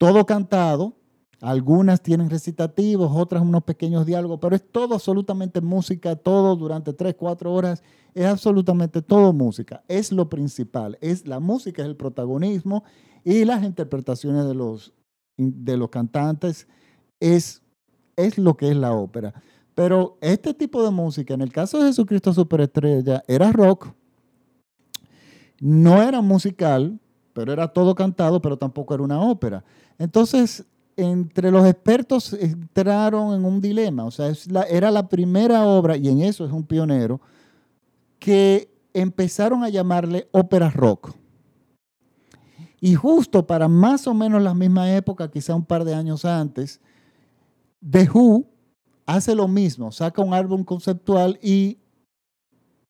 todo 0.00 0.24
cantado. 0.24 0.96
Algunas 1.42 2.02
tienen 2.02 2.30
recitativos, 2.30 3.12
otras 3.14 3.42
unos 3.42 3.64
pequeños 3.64 4.06
diálogos, 4.06 4.38
pero 4.40 4.56
es 4.56 4.64
todo 4.66 4.94
absolutamente 4.94 5.60
música, 5.60 6.16
todo 6.16 6.56
durante 6.56 6.94
tres, 6.94 7.14
cuatro 7.18 7.52
horas, 7.52 7.82
es 8.14 8.24
absolutamente 8.24 9.02
todo 9.02 9.34
música. 9.34 9.82
Es 9.88 10.10
lo 10.10 10.30
principal, 10.30 10.96
es 11.02 11.26
la 11.26 11.38
música, 11.38 11.82
es 11.82 11.88
el 11.88 11.96
protagonismo 11.96 12.82
y 13.24 13.44
las 13.44 13.62
interpretaciones 13.62 14.46
de 14.46 14.54
los, 14.54 14.94
de 15.36 15.76
los 15.76 15.90
cantantes 15.90 16.66
es, 17.20 17.62
es 18.16 18.38
lo 18.38 18.56
que 18.56 18.70
es 18.70 18.76
la 18.76 18.94
ópera. 18.94 19.34
Pero 19.74 20.16
este 20.22 20.54
tipo 20.54 20.82
de 20.82 20.90
música, 20.90 21.34
en 21.34 21.42
el 21.42 21.52
caso 21.52 21.78
de 21.78 21.88
Jesucristo 21.88 22.32
Superestrella, 22.32 23.22
era 23.28 23.52
rock, 23.52 23.92
no 25.60 26.02
era 26.02 26.22
musical, 26.22 26.98
pero 27.40 27.54
era 27.54 27.68
todo 27.68 27.94
cantado, 27.94 28.42
pero 28.42 28.58
tampoco 28.58 28.92
era 28.92 29.02
una 29.02 29.18
ópera. 29.18 29.64
Entonces, 29.98 30.66
entre 30.94 31.50
los 31.50 31.66
expertos 31.66 32.34
entraron 32.34 33.34
en 33.34 33.46
un 33.46 33.62
dilema, 33.62 34.04
o 34.04 34.10
sea, 34.10 34.30
era 34.68 34.90
la 34.90 35.08
primera 35.08 35.64
obra, 35.64 35.96
y 35.96 36.08
en 36.08 36.20
eso 36.20 36.44
es 36.44 36.52
un 36.52 36.64
pionero, 36.64 37.18
que 38.18 38.70
empezaron 38.92 39.64
a 39.64 39.70
llamarle 39.70 40.28
ópera 40.32 40.68
rock. 40.68 41.14
Y 42.78 42.94
justo 42.94 43.46
para 43.46 43.68
más 43.68 44.06
o 44.06 44.12
menos 44.12 44.42
la 44.42 44.52
misma 44.52 44.94
época, 44.94 45.30
quizá 45.30 45.54
un 45.54 45.64
par 45.64 45.84
de 45.84 45.94
años 45.94 46.26
antes, 46.26 46.78
The 47.90 48.06
Who 48.12 48.44
hace 49.06 49.34
lo 49.34 49.48
mismo, 49.48 49.90
saca 49.92 50.20
un 50.20 50.34
álbum 50.34 50.62
conceptual 50.62 51.38
y 51.42 51.78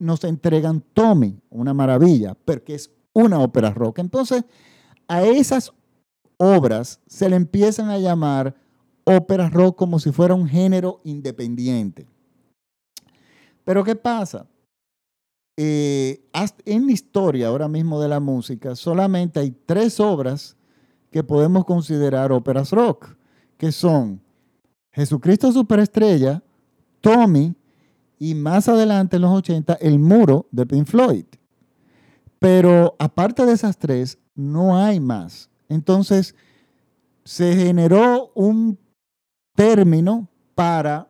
nos 0.00 0.24
entregan 0.24 0.82
Tommy, 0.92 1.38
una 1.50 1.72
maravilla, 1.72 2.34
porque 2.44 2.74
es 2.74 2.90
una 3.12 3.38
ópera 3.38 3.70
rock. 3.70 3.98
Entonces, 3.98 4.44
a 5.08 5.22
esas 5.22 5.72
obras 6.36 7.00
se 7.06 7.28
le 7.28 7.36
empiezan 7.36 7.90
a 7.90 7.98
llamar 7.98 8.54
ópera 9.04 9.48
rock 9.50 9.76
como 9.76 9.98
si 9.98 10.12
fuera 10.12 10.34
un 10.34 10.48
género 10.48 11.00
independiente. 11.04 12.06
Pero 13.64 13.84
¿qué 13.84 13.94
pasa? 13.94 14.46
Eh, 15.56 16.22
en 16.64 16.86
la 16.86 16.92
historia 16.92 17.48
ahora 17.48 17.68
mismo 17.68 18.00
de 18.00 18.08
la 18.08 18.20
música 18.20 18.74
solamente 18.74 19.40
hay 19.40 19.50
tres 19.50 20.00
obras 20.00 20.56
que 21.10 21.22
podemos 21.22 21.64
considerar 21.66 22.32
óperas 22.32 22.70
rock, 22.70 23.14
que 23.58 23.72
son 23.72 24.22
Jesucristo 24.92 25.52
Superestrella, 25.52 26.42
Tommy 27.00 27.54
y 28.18 28.34
más 28.34 28.68
adelante 28.68 29.16
en 29.16 29.22
los 29.22 29.32
80 29.32 29.74
El 29.74 29.98
Muro 29.98 30.46
de 30.50 30.66
Pink 30.66 30.86
Floyd. 30.86 31.26
Pero 32.40 32.96
aparte 32.98 33.46
de 33.46 33.52
esas 33.52 33.78
tres, 33.78 34.18
no 34.34 34.76
hay 34.76 34.98
más. 34.98 35.48
Entonces, 35.68 36.34
se 37.22 37.54
generó 37.54 38.32
un 38.34 38.76
término 39.54 40.26
para 40.54 41.08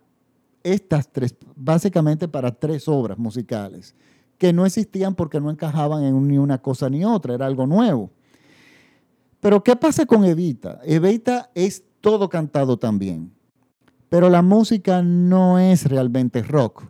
estas 0.63 1.11
tres, 1.11 1.35
básicamente 1.57 2.29
para 2.29 2.51
tres 2.51 2.87
obras 2.89 3.17
musicales, 3.17 3.95
que 4.37 4.53
no 4.53 4.67
existían 4.67 5.15
porque 5.15 5.41
no 5.41 5.51
encajaban 5.51 6.03
en 6.03 6.29
ni 6.29 6.37
una 6.37 6.59
cosa 6.61 6.91
ni 6.91 7.05
otra, 7.05 7.35
era 7.35 7.47
algo 7.47 7.67
nuevo. 7.67 8.11
Pero 9.41 9.63
¿qué 9.63 9.77
pasa 9.77 10.05
con 10.05 10.25
Evita? 10.25 10.81
Evita 10.85 11.51
es 11.55 11.85
todo 12.01 12.29
cantado 12.29 12.77
también, 12.77 13.33
pero 14.09 14.29
la 14.29 14.43
música 14.43 15.01
no 15.03 15.59
es 15.59 15.87
realmente 15.87 16.43
rock. 16.43 16.85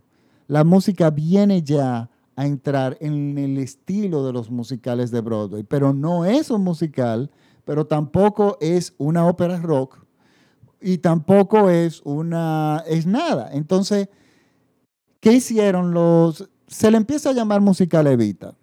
La 0.49 0.65
música 0.65 1.11
viene 1.11 1.63
ya 1.63 2.10
a 2.41 2.47
entrar 2.47 2.97
en 3.01 3.37
el 3.39 3.59
estilo 3.59 4.25
de 4.25 4.33
los 4.33 4.51
musicales 4.51 5.11
de 5.11 5.21
Broadway, 5.21 5.63
pero 5.63 5.93
no 5.93 6.25
es 6.25 6.51
un 6.51 6.63
musical 6.63 7.31
pero 7.71 7.87
tampoco 7.87 8.59
es 8.61 8.95
una 8.99 9.27
ópera 9.27 9.57
rock 9.59 9.99
y 10.81 10.99
tampoco 10.99 11.71
es 11.71 12.01
una, 12.05 12.83
es 12.85 13.07
nada. 13.07 13.51
Entonces, 13.53 14.09
¿qué 15.21 15.35
hicieron 15.35 15.93
los? 15.93 16.51
Se 16.67 16.91
le 16.91 16.97
empieza 16.97 17.31
a 17.31 17.33
llamar 17.33 17.61
musical 17.61 18.09
Evita. 18.09 18.57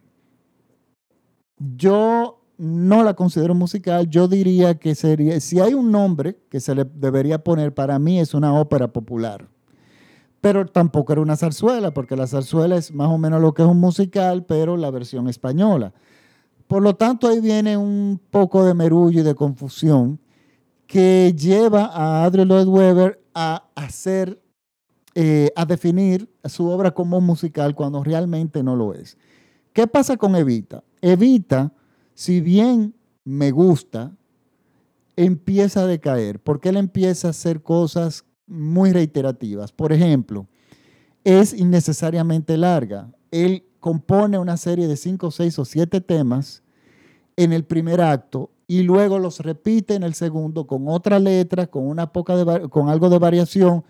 Yo 1.57 2.43
no 2.57 3.01
la 3.01 3.13
considero 3.13 3.55
musical, 3.55 4.09
yo 4.09 4.27
diría 4.27 4.77
que 4.77 4.93
sería, 4.93 5.39
si 5.39 5.61
hay 5.61 5.73
un 5.73 5.89
nombre 5.89 6.39
que 6.49 6.59
se 6.59 6.75
le 6.75 6.83
debería 6.83 7.41
poner, 7.41 7.73
para 7.73 7.99
mí 7.99 8.19
es 8.19 8.33
una 8.33 8.59
ópera 8.59 8.91
popular. 8.91 9.47
Pero 10.41 10.65
tampoco 10.65 11.13
era 11.13 11.21
una 11.21 11.35
zarzuela, 11.35 11.91
porque 11.91 12.15
la 12.15 12.27
zarzuela 12.27 12.77
es 12.77 12.93
más 12.93 13.09
o 13.09 13.17
menos 13.17 13.41
lo 13.41 13.53
que 13.53 13.63
es 13.63 13.67
un 13.67 13.79
musical, 13.79 14.45
pero 14.45 14.77
la 14.77 14.91
versión 14.91 15.27
española. 15.27 15.93
Por 16.67 16.83
lo 16.83 16.95
tanto, 16.95 17.27
ahí 17.27 17.39
viene 17.39 17.77
un 17.77 18.19
poco 18.29 18.65
de 18.65 18.73
merullo 18.73 19.21
y 19.21 19.23
de 19.23 19.35
confusión 19.35 20.19
que 20.85 21.33
lleva 21.37 21.85
a 21.85 22.23
Adrian 22.23 22.47
Lloyd 22.47 22.67
Webber 22.67 23.21
a 23.33 23.67
hacer, 23.75 24.41
eh, 25.15 25.51
a 25.55 25.65
definir 25.65 26.29
su 26.45 26.67
obra 26.67 26.91
como 26.91 27.19
musical 27.21 27.75
cuando 27.75 28.03
realmente 28.03 28.63
no 28.63 28.75
lo 28.75 28.93
es. 28.93 29.17
¿Qué 29.73 29.85
pasa 29.85 30.17
con 30.17 30.35
Evita? 30.35 30.83
Evita, 31.01 31.73
si 32.13 32.41
bien 32.41 32.95
me 33.23 33.51
gusta, 33.51 34.15
empieza 35.15 35.81
a 35.81 35.87
decaer, 35.87 36.39
porque 36.39 36.69
él 36.69 36.77
empieza 36.77 37.27
a 37.27 37.31
hacer 37.31 37.61
cosas 37.61 38.25
muy 38.47 38.91
reiterativas. 38.91 39.71
Por 39.71 39.93
ejemplo, 39.93 40.47
es 41.23 41.53
innecesariamente 41.53 42.57
larga. 42.57 43.11
Él 43.31 43.63
compone 43.79 44.39
una 44.39 44.57
serie 44.57 44.87
de 44.87 44.97
cinco, 44.97 45.31
seis 45.31 45.59
o 45.59 45.65
siete 45.65 46.01
temas 46.01 46.63
en 47.35 47.53
el 47.53 47.63
primer 47.63 48.01
acto 48.01 48.49
y 48.67 48.83
luego 48.83 49.19
los 49.19 49.39
repite 49.39 49.95
en 49.95 50.03
el 50.03 50.13
segundo 50.13 50.67
con 50.67 50.87
otra 50.87 51.19
letra, 51.19 51.67
con, 51.67 51.87
una 51.87 52.11
poca 52.11 52.67
con 52.69 52.89
algo 52.89 53.09
de 53.09 53.19
variación, 53.19 53.83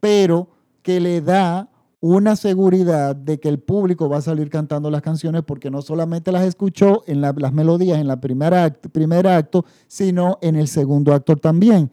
pero 0.00 0.48
que 0.82 1.00
le 1.00 1.20
da 1.20 1.68
una 2.00 2.34
seguridad 2.34 3.14
de 3.14 3.38
que 3.38 3.48
el 3.48 3.60
público 3.60 4.08
va 4.08 4.16
a 4.16 4.22
salir 4.22 4.50
cantando 4.50 4.90
las 4.90 5.02
canciones 5.02 5.42
porque 5.44 5.70
no 5.70 5.82
solamente 5.82 6.32
las 6.32 6.44
escuchó 6.44 7.04
en 7.06 7.20
las 7.20 7.52
melodías 7.52 7.98
en 7.98 8.10
el 8.10 8.18
primer 8.18 8.54
acto, 8.54 8.88
primer 8.88 9.26
acto, 9.28 9.64
sino 9.86 10.38
en 10.42 10.56
el 10.56 10.66
segundo 10.66 11.14
acto 11.14 11.36
también. 11.36 11.92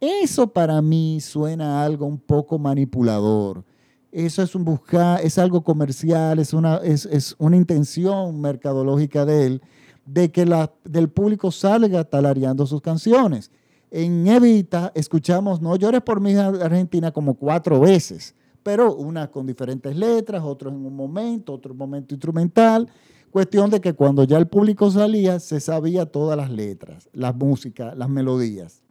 Eso 0.00 0.52
para 0.52 0.80
mí 0.82 1.20
suena 1.20 1.82
algo 1.82 2.06
un 2.06 2.18
poco 2.18 2.58
manipulador. 2.58 3.64
Eso 4.12 4.42
es 4.42 4.54
un 4.54 4.64
buscar, 4.64 5.20
es 5.22 5.38
algo 5.38 5.62
comercial, 5.62 6.38
es 6.38 6.52
una, 6.52 6.76
es, 6.76 7.06
es 7.06 7.34
una 7.38 7.56
intención 7.56 8.40
mercadológica 8.40 9.24
de 9.24 9.46
él, 9.46 9.62
de 10.06 10.30
que 10.30 10.46
la, 10.46 10.72
del 10.84 11.08
público 11.08 11.50
salga 11.50 12.04
talareando 12.04 12.66
sus 12.66 12.80
canciones. 12.80 13.50
En 13.90 14.26
Evita 14.26 14.92
escuchamos 14.94 15.60
No 15.60 15.76
llores 15.76 16.02
por 16.02 16.20
mí 16.20 16.34
Argentina 16.34 17.12
como 17.12 17.34
cuatro 17.34 17.80
veces 17.80 18.34
pero 18.64 18.94
una 18.96 19.30
con 19.30 19.46
diferentes 19.46 19.94
letras, 19.94 20.42
otros 20.42 20.72
en 20.72 20.84
un 20.84 20.96
momento, 20.96 21.52
otro 21.52 21.74
momento 21.74 22.14
instrumental. 22.14 22.88
Cuestión 23.30 23.70
de 23.70 23.80
que 23.80 23.92
cuando 23.92 24.24
ya 24.24 24.38
el 24.38 24.48
público 24.48 24.90
salía, 24.90 25.38
se 25.38 25.60
sabía 25.60 26.06
todas 26.06 26.36
las 26.36 26.50
letras, 26.50 27.08
las 27.12 27.36
músicas, 27.36 27.96
las 27.96 28.08
melodías. 28.08 28.82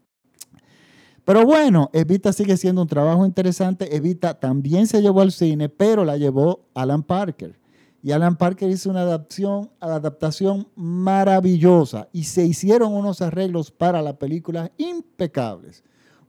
Pero 1.25 1.45
bueno, 1.45 1.89
Evita 1.93 2.33
sigue 2.33 2.57
siendo 2.57 2.81
un 2.81 2.87
trabajo 2.87 3.25
interesante. 3.25 3.95
Evita 3.95 4.39
también 4.39 4.87
se 4.87 5.01
llevó 5.01 5.21
al 5.21 5.31
cine, 5.31 5.69
pero 5.69 6.03
la 6.03 6.17
llevó 6.17 6.65
Alan 6.73 7.03
Parker. 7.03 7.57
Y 8.01 8.11
Alan 8.11 8.35
Parker 8.35 8.69
hizo 8.69 8.89
una 8.89 9.01
adaptación, 9.01 9.69
adaptación 9.79 10.67
maravillosa 10.75 12.09
y 12.11 12.25
se 12.25 12.45
hicieron 12.45 12.93
unos 12.93 13.21
arreglos 13.21 13.71
para 13.71 14.01
la 14.01 14.19
película 14.19 14.71
impecables 14.77 15.83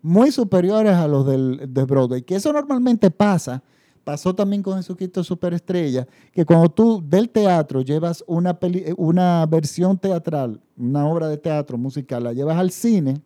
muy 0.04 0.30
superiores 0.30 0.92
a 0.92 1.08
los 1.08 1.26
del, 1.26 1.62
de 1.66 1.84
Broadway, 1.84 2.20
que 2.20 2.34
eso 2.36 2.52
normalmente 2.52 3.10
pasa. 3.10 3.62
Pasó 4.04 4.34
también 4.34 4.62
con 4.62 4.76
Jesucristo 4.76 5.24
Superestrella, 5.24 6.06
que 6.30 6.44
cuando 6.44 6.68
tú 6.68 7.02
del 7.02 7.30
teatro 7.30 7.80
llevas 7.80 8.22
una, 8.26 8.58
una 8.98 9.46
versión 9.46 9.96
teatral, 9.96 10.60
una 10.76 11.06
obra 11.06 11.26
de 11.28 11.38
teatro 11.38 11.78
musical, 11.78 12.24
la 12.24 12.34
llevas 12.34 12.58
al 12.58 12.70
cine, 12.70 13.22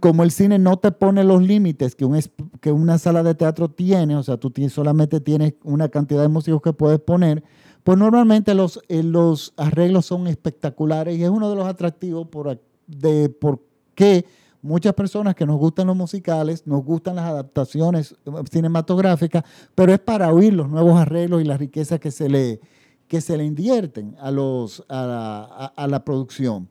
como 0.00 0.22
el 0.24 0.30
cine 0.30 0.58
no 0.58 0.76
te 0.78 0.90
pone 0.90 1.24
los 1.24 1.42
límites 1.42 1.94
que, 1.94 2.04
un, 2.04 2.20
que 2.60 2.72
una 2.72 2.98
sala 2.98 3.22
de 3.22 3.34
teatro 3.34 3.68
tiene, 3.68 4.16
o 4.16 4.22
sea, 4.22 4.36
tú 4.36 4.52
solamente 4.68 5.20
tienes 5.20 5.54
una 5.62 5.88
cantidad 5.88 6.22
de 6.22 6.28
músicos 6.28 6.62
que 6.62 6.72
puedes 6.72 7.00
poner, 7.00 7.44
pues 7.84 7.98
normalmente 7.98 8.54
los, 8.54 8.80
eh, 8.88 9.02
los 9.02 9.54
arreglos 9.56 10.06
son 10.06 10.26
espectaculares 10.26 11.16
y 11.16 11.24
es 11.24 11.30
uno 11.30 11.50
de 11.50 11.56
los 11.56 11.66
atractivos 11.66 12.28
por, 12.28 12.60
de 12.86 13.28
por 13.28 13.60
qué 13.94 14.24
muchas 14.62 14.94
personas 14.94 15.34
que 15.34 15.44
nos 15.44 15.58
gustan 15.58 15.88
los 15.88 15.96
musicales, 15.96 16.66
nos 16.66 16.84
gustan 16.84 17.16
las 17.16 17.26
adaptaciones 17.26 18.14
eh, 18.24 18.30
cinematográficas, 18.50 19.44
pero 19.74 19.92
es 19.92 19.98
para 19.98 20.32
oír 20.32 20.54
los 20.54 20.68
nuevos 20.68 20.98
arreglos 20.98 21.42
y 21.42 21.44
las 21.44 21.58
riquezas 21.58 22.00
que 22.00 22.10
se 22.10 22.28
le, 22.28 22.60
que 23.08 23.20
se 23.20 23.36
le 23.36 23.44
invierten 23.44 24.16
a, 24.20 24.30
los, 24.30 24.84
a, 24.88 25.72
la, 25.88 26.04
producción. 26.04 26.68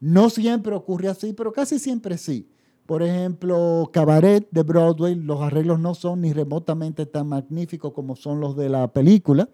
No 0.00 0.30
siempre 0.30 0.74
ocurre 0.74 1.08
así, 1.08 1.32
pero 1.32 1.52
casi 1.52 1.78
siempre 1.78 2.18
sí. 2.18 2.48
Por 2.86 3.02
ejemplo, 3.02 3.88
Cabaret 3.92 4.48
de 4.50 4.62
Broadway, 4.62 5.14
los 5.14 5.40
arreglos 5.40 5.78
no 5.78 5.94
son 5.94 6.22
ni 6.22 6.32
remotamente 6.32 7.06
tan 7.06 7.28
magníficos 7.28 7.92
como 7.92 8.16
son 8.16 8.40
los 8.40 8.56
de 8.56 8.68
la 8.68 8.92
película. 8.92 9.48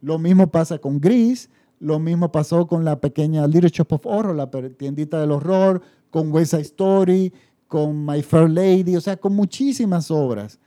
Lo 0.00 0.18
mismo 0.18 0.50
pasa 0.50 0.78
con 0.78 1.00
Gris, 1.00 1.50
lo 1.78 1.98
mismo 2.00 2.32
pasó 2.32 2.66
con 2.66 2.84
la 2.84 3.00
pequeña 3.00 3.46
Little 3.46 3.70
Shop 3.70 3.92
of 3.92 4.06
Horror, 4.06 4.34
la 4.34 4.50
tiendita 4.50 5.20
del 5.20 5.30
horror, 5.30 5.82
con 6.10 6.32
West 6.32 6.52
Side 6.52 6.62
Story, 6.62 7.32
con 7.68 8.04
My 8.04 8.22
Fair 8.22 8.50
Lady, 8.50 8.96
o 8.96 9.00
sea, 9.00 9.16
con 9.16 9.34
muchísimas 9.34 10.10
obras 10.10 10.58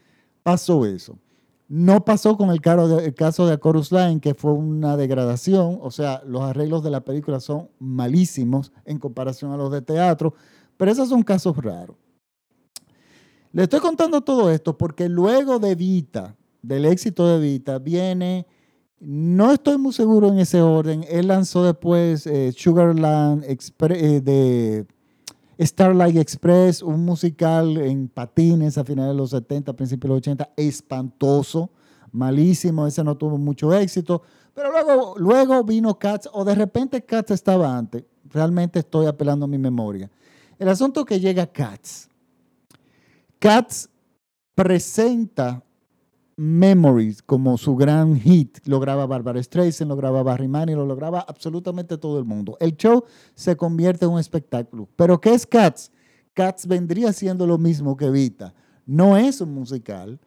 pasó 0.48 0.86
eso. 0.86 1.18
No 1.68 2.06
pasó 2.06 2.38
con 2.38 2.50
el, 2.50 2.62
caso 2.62 3.48
de 3.48 3.60
Chorus 3.60 3.92
Line, 3.92 4.22
que 4.22 4.34
fue 4.34 4.54
una 4.54 4.96
degradación, 4.96 5.80
o 5.82 5.92
sea, 5.92 6.22
los 6.26 6.42
arreglos 6.42 6.82
de 6.82 6.92
la 6.92 7.02
película 7.02 7.42
son 7.42 7.70
malísimos 7.78 8.72
en 8.86 9.00
comparación 9.00 9.52
a 9.52 9.58
los 9.58 9.70
de 9.72 9.82
teatro, 9.82 10.34
pero 10.78 10.92
esos 10.92 11.10
son 11.10 11.24
casos 11.24 11.58
raros. 11.58 11.98
Le 13.52 13.64
estoy 13.64 13.82
contando 13.82 14.22
todo 14.22 14.50
esto 14.50 14.78
porque 14.78 15.10
luego 15.10 15.60
de 15.60 15.76
Vita, 15.76 16.38
del 16.62 16.86
éxito 16.86 17.28
de 17.28 17.40
Vita, 17.40 17.80
viene, 17.80 18.46
no 19.00 19.52
estoy 19.52 19.78
muy 19.78 19.92
seguro 19.92 20.30
en 20.30 20.40
ese 20.40 20.62
orden, 20.62 21.04
él 21.10 21.28
lanzó 21.28 21.66
después 21.66 22.26
eh, 22.28 22.54
Sugarland 22.56 23.44
eh, 23.44 24.22
de 24.22 24.86
Starlight 25.60 26.18
Express, 26.18 26.82
un 26.82 27.04
musical 27.04 27.78
en 27.78 28.08
patines 28.08 28.78
a 28.78 28.84
finales 28.84 29.14
de 29.14 29.18
los 29.18 29.32
70, 29.32 29.74
principios 29.74 30.10
de 30.10 30.10
los 30.10 30.18
80, 30.20 30.54
espantoso, 30.56 31.72
malísimo, 32.12 32.86
ese 32.86 33.04
no 33.04 33.18
tuvo 33.18 33.38
mucho 33.38 33.74
éxito. 33.74 34.22
Pero 34.54 34.72
luego, 34.72 35.16
luego 35.18 35.64
vino 35.64 35.98
Cats, 35.98 36.30
o 36.32 36.44
de 36.46 36.56
repente 36.56 37.04
Cats 37.04 37.32
estaba 37.32 37.78
antes. 37.78 38.04
Realmente 38.30 38.80
estoy 38.80 39.08
apelando 39.08 39.46
a 39.46 39.48
mi 39.48 39.58
memoria. 39.58 40.10
El 40.60 40.70
asunto 40.70 41.06
que 41.06 41.20
llega 41.20 41.48
Cats. 41.48 42.10
Cats 43.40 43.90
presenta 44.56 45.64
Memories 46.38 47.24
como 47.24 47.58
su 47.58 47.76
gran 47.76 48.16
hit. 48.16 48.60
Lo 48.66 48.80
graba 48.80 49.08
Barbara 49.08 49.42
Streisand, 49.42 49.90
lo 49.90 49.96
graba 49.96 50.22
Barry 50.22 50.48
Manning, 50.48 50.78
lo 50.78 50.96
graba 50.96 51.20
absolutamente 51.28 51.98
todo 51.98 52.20
el 52.20 52.26
mundo. 52.26 52.56
El 52.60 52.78
show 52.78 53.04
se 53.34 53.58
convierte 53.58 54.06
en 54.06 54.12
un 54.12 54.20
espectáculo. 54.20 54.88
¿Pero 54.96 55.20
qué 55.20 55.34
es 55.34 55.48
Cats? 55.48 55.92
Cats 56.34 56.68
vendría 56.68 57.12
siendo 57.12 57.48
lo 57.48 57.58
mismo 57.58 57.98
que 57.98 58.12
Vita. 58.12 58.54
No 58.86 59.18
es 59.18 59.42
un 59.42 59.54
musical, 59.54 60.20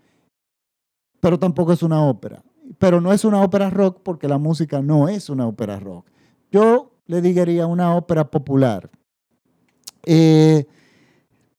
pero 1.20 1.38
tampoco 1.38 1.72
es 1.72 1.82
una 1.82 2.04
ópera. 2.04 2.42
Pero 2.78 3.00
no 3.00 3.12
es 3.12 3.24
una 3.24 3.40
ópera 3.42 3.70
rock 3.70 4.00
porque 4.02 4.26
la 4.26 4.38
música 4.38 4.82
no 4.82 5.08
es 5.08 5.30
una 5.30 5.46
ópera 5.46 5.78
rock. 5.78 6.06
Yo 6.50 6.92
le 7.06 7.22
diría 7.22 7.66
una 7.66 7.94
ópera 7.94 8.28
popular. 8.28 8.90
Eh, 10.04 10.66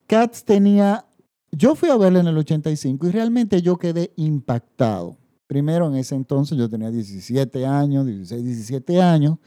Cats 0.07 0.43
tenía 0.43 1.05
yo 1.51 1.75
fui 1.75 1.89
a 1.89 1.97
verla 1.97 2.21
en 2.21 2.27
el 2.27 2.37
85 2.37 3.07
y 3.07 3.11
realmente 3.11 3.61
yo 3.61 3.77
quedé 3.77 4.11
impactado. 4.15 5.17
Primero, 5.47 5.87
en 5.87 5.95
ese 5.95 6.15
entonces 6.15 6.57
yo 6.57 6.69
tenía 6.69 6.89
17 6.89 7.65
años, 7.65 8.05
16, 8.05 8.43
17 8.43 9.01
años. 9.01 9.37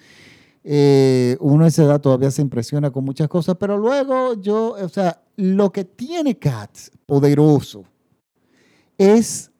Eh, 0.63 1.37
uno 1.41 1.65
a 1.65 1.69
esa 1.69 1.85
edad 1.85 2.01
todavía 2.01 2.31
se 2.31 2.43
impresiona 2.43 2.91
con 2.91 3.05
muchas 3.05 3.29
cosas, 3.29 3.57
pero 3.59 3.79
luego 3.79 4.35
yo, 4.41 4.77
o 4.81 4.89
sea, 4.89 5.23
lo 5.37 5.73
que 5.73 5.85
tiene 5.85 6.39
Cats 6.39 6.91
poderoso 7.07 7.85
es 8.99 9.51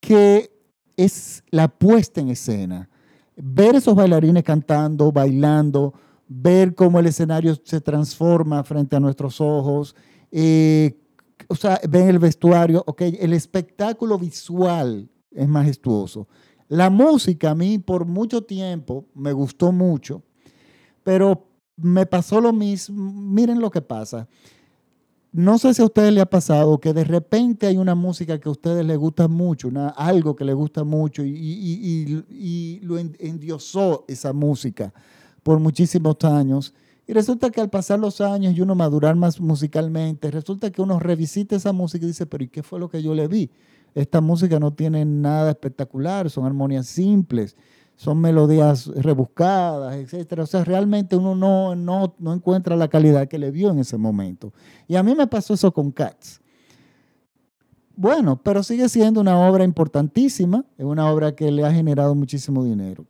que 0.00 0.50
es 0.96 1.44
la 1.50 1.68
puesta 1.68 2.20
en 2.20 2.30
escena. 2.30 2.88
Ver 3.36 3.76
esos 3.76 3.94
bailarines 3.94 4.42
cantando, 4.42 5.12
bailando, 5.12 5.94
ver 6.26 6.74
cómo 6.74 6.98
el 6.98 7.06
escenario 7.06 7.54
se 7.62 7.80
transforma 7.80 8.64
frente 8.64 8.96
a 8.96 9.00
nuestros 9.00 9.40
ojos, 9.40 9.94
eh, 10.30 10.98
o 11.46 11.54
sea, 11.54 11.80
ven 11.88 12.08
el 12.08 12.18
vestuario, 12.18 12.82
ok, 12.86 13.02
el 13.20 13.32
espectáculo 13.32 14.18
visual 14.18 15.08
es 15.30 15.48
majestuoso. 15.48 16.26
La 16.68 16.90
música 16.90 17.50
a 17.50 17.54
mí 17.54 17.78
por 17.78 18.04
mucho 18.04 18.42
tiempo 18.42 19.06
me 19.14 19.32
gustó 19.32 19.72
mucho, 19.72 20.22
pero 21.02 21.46
me 21.76 22.04
pasó 22.04 22.40
lo 22.40 22.52
mismo. 22.52 23.12
Miren 23.12 23.60
lo 23.60 23.70
que 23.70 23.80
pasa. 23.80 24.28
No 25.32 25.58
sé 25.58 25.72
si 25.72 25.82
a 25.82 25.86
ustedes 25.86 26.12
les 26.12 26.22
ha 26.22 26.26
pasado 26.26 26.78
que 26.78 26.92
de 26.92 27.04
repente 27.04 27.66
hay 27.66 27.76
una 27.76 27.94
música 27.94 28.38
que 28.38 28.48
a 28.48 28.52
ustedes 28.52 28.84
les 28.84 28.98
gusta 28.98 29.28
mucho, 29.28 29.70
algo 29.96 30.34
que 30.34 30.44
les 30.44 30.54
gusta 30.54 30.84
mucho 30.84 31.22
y, 31.22 32.24
y 32.30 32.80
lo 32.82 32.98
endiosó 32.98 34.04
esa 34.08 34.32
música 34.32 34.92
por 35.42 35.60
muchísimos 35.60 36.16
años 36.24 36.74
y 37.08 37.14
resulta 37.14 37.48
que 37.48 37.62
al 37.62 37.70
pasar 37.70 37.98
los 37.98 38.20
años 38.20 38.54
y 38.54 38.60
uno 38.60 38.74
madurar 38.74 39.16
más 39.16 39.40
musicalmente, 39.40 40.30
resulta 40.30 40.70
que 40.70 40.82
uno 40.82 41.00
revisita 41.00 41.56
esa 41.56 41.72
música 41.72 42.04
y 42.04 42.08
dice, 42.08 42.26
pero 42.26 42.44
¿y 42.44 42.48
qué 42.48 42.62
fue 42.62 42.78
lo 42.78 42.90
que 42.90 43.02
yo 43.02 43.14
le 43.14 43.26
vi? 43.26 43.50
Esta 43.94 44.20
música 44.20 44.60
no 44.60 44.74
tiene 44.74 45.06
nada 45.06 45.52
espectacular, 45.52 46.28
son 46.28 46.44
armonías 46.44 46.86
simples, 46.86 47.56
son 47.96 48.20
melodías 48.20 48.88
rebuscadas, 48.88 49.96
etc. 49.96 50.40
O 50.40 50.46
sea, 50.46 50.64
realmente 50.64 51.16
uno 51.16 51.34
no, 51.34 51.74
no, 51.74 52.14
no 52.18 52.34
encuentra 52.34 52.76
la 52.76 52.88
calidad 52.88 53.26
que 53.26 53.38
le 53.38 53.50
vio 53.50 53.70
en 53.70 53.78
ese 53.78 53.96
momento. 53.96 54.52
Y 54.86 54.96
a 54.96 55.02
mí 55.02 55.14
me 55.14 55.26
pasó 55.26 55.54
eso 55.54 55.72
con 55.72 55.90
Cats. 55.90 56.42
bueno, 57.96 58.38
pero 58.42 58.62
sigue 58.62 58.86
siendo 58.90 59.22
una 59.22 59.48
obra 59.48 59.64
importantísima, 59.64 60.66
es 60.76 60.84
una 60.84 61.10
obra 61.10 61.34
que 61.34 61.50
le 61.50 61.64
ha 61.64 61.72
generado 61.72 62.14
muchísimo 62.14 62.62
dinero. 62.62 63.06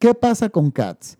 ¿Qué 0.00 0.12
pasa 0.12 0.48
con 0.48 0.72
Cats? 0.72 1.16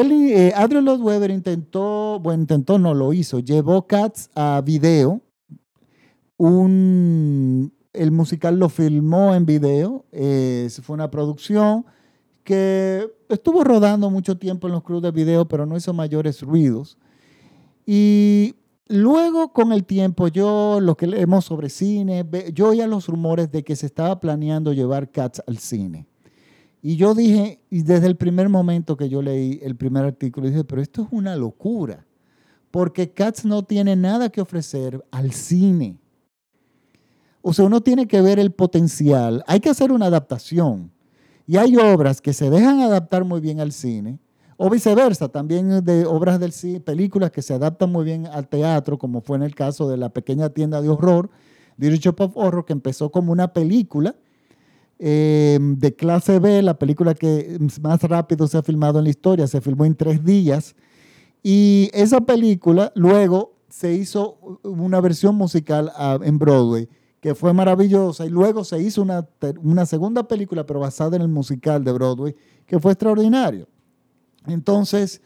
Él, 0.00 0.12
eh, 0.12 0.52
Adrian 0.56 0.84
Lloyd 0.84 1.00
Webber 1.00 1.30
intentó, 1.30 2.18
bueno, 2.20 2.42
intentó, 2.42 2.78
no 2.78 2.94
lo 2.94 3.12
hizo, 3.12 3.38
llevó 3.38 3.86
Cats 3.86 4.28
a 4.34 4.60
video. 4.64 5.20
Un, 6.36 7.72
el 7.92 8.10
musical 8.10 8.58
lo 8.58 8.68
filmó 8.68 9.34
en 9.34 9.46
video, 9.46 10.04
eh, 10.10 10.68
fue 10.82 10.94
una 10.94 11.10
producción 11.10 11.86
que 12.42 13.08
estuvo 13.28 13.62
rodando 13.62 14.10
mucho 14.10 14.36
tiempo 14.36 14.66
en 14.66 14.72
los 14.72 14.82
clubes 14.82 15.04
de 15.04 15.10
video, 15.12 15.46
pero 15.46 15.64
no 15.64 15.76
hizo 15.76 15.92
mayores 15.92 16.42
ruidos. 16.42 16.98
Y 17.86 18.56
luego, 18.88 19.52
con 19.52 19.72
el 19.72 19.84
tiempo, 19.84 20.26
yo, 20.26 20.80
lo 20.80 20.96
que 20.96 21.06
leemos 21.06 21.44
sobre 21.44 21.68
cine, 21.68 22.26
yo 22.52 22.70
oía 22.70 22.88
los 22.88 23.06
rumores 23.06 23.50
de 23.52 23.62
que 23.62 23.76
se 23.76 23.86
estaba 23.86 24.18
planeando 24.18 24.72
llevar 24.72 25.10
Cats 25.10 25.40
al 25.46 25.58
cine. 25.58 26.06
Y 26.86 26.96
yo 26.96 27.14
dije, 27.14 27.62
y 27.70 27.82
desde 27.82 28.06
el 28.08 28.16
primer 28.16 28.50
momento 28.50 28.98
que 28.98 29.08
yo 29.08 29.22
leí 29.22 29.58
el 29.62 29.74
primer 29.74 30.04
artículo, 30.04 30.48
dije, 30.48 30.64
pero 30.64 30.82
esto 30.82 31.00
es 31.00 31.08
una 31.12 31.34
locura, 31.34 32.04
porque 32.70 33.10
Cats 33.10 33.46
no 33.46 33.62
tiene 33.62 33.96
nada 33.96 34.28
que 34.28 34.42
ofrecer 34.42 35.02
al 35.10 35.32
cine. 35.32 35.98
O 37.40 37.54
sea, 37.54 37.64
uno 37.64 37.80
tiene 37.80 38.06
que 38.06 38.20
ver 38.20 38.38
el 38.38 38.52
potencial. 38.52 39.42
Hay 39.46 39.60
que 39.60 39.70
hacer 39.70 39.92
una 39.92 40.06
adaptación. 40.06 40.92
Y 41.46 41.56
hay 41.56 41.74
obras 41.78 42.20
que 42.20 42.34
se 42.34 42.50
dejan 42.50 42.80
adaptar 42.80 43.24
muy 43.24 43.40
bien 43.40 43.60
al 43.60 43.72
cine, 43.72 44.18
o 44.58 44.68
viceversa, 44.68 45.28
también 45.28 45.82
de 45.86 46.04
obras 46.04 46.38
del 46.38 46.52
cine, 46.52 46.80
películas 46.80 47.30
que 47.30 47.40
se 47.40 47.54
adaptan 47.54 47.90
muy 47.90 48.04
bien 48.04 48.26
al 48.26 48.46
teatro, 48.46 48.98
como 48.98 49.22
fue 49.22 49.38
en 49.38 49.44
el 49.44 49.54
caso 49.54 49.88
de 49.88 49.96
La 49.96 50.10
Pequeña 50.10 50.50
Tienda 50.50 50.82
de 50.82 50.90
Horror, 50.90 51.30
Direct 51.78 52.20
of 52.20 52.36
Horror, 52.36 52.66
que 52.66 52.74
empezó 52.74 53.10
como 53.10 53.32
una 53.32 53.54
película 53.54 54.16
eh, 55.06 55.58
de 55.60 55.94
clase 55.94 56.38
B, 56.38 56.62
la 56.62 56.78
película 56.78 57.12
que 57.14 57.58
más 57.82 58.02
rápido 58.04 58.48
se 58.48 58.56
ha 58.56 58.62
filmado 58.62 58.98
en 58.98 59.04
la 59.04 59.10
historia, 59.10 59.46
se 59.46 59.60
filmó 59.60 59.84
en 59.84 59.94
tres 59.94 60.24
días. 60.24 60.74
Y 61.42 61.90
esa 61.92 62.22
película 62.22 62.90
luego 62.94 63.52
se 63.68 63.92
hizo 63.92 64.38
una 64.62 65.02
versión 65.02 65.34
musical 65.34 65.92
ah, 65.96 66.18
en 66.22 66.38
Broadway, 66.38 66.88
que 67.20 67.34
fue 67.34 67.52
maravillosa. 67.52 68.24
Y 68.24 68.30
luego 68.30 68.64
se 68.64 68.80
hizo 68.80 69.02
una, 69.02 69.28
una 69.62 69.84
segunda 69.84 70.26
película, 70.26 70.64
pero 70.64 70.80
basada 70.80 71.16
en 71.16 71.22
el 71.22 71.28
musical 71.28 71.84
de 71.84 71.92
Broadway, 71.92 72.34
que 72.64 72.80
fue 72.80 72.92
extraordinario. 72.92 73.68
Entonces, 74.46 75.20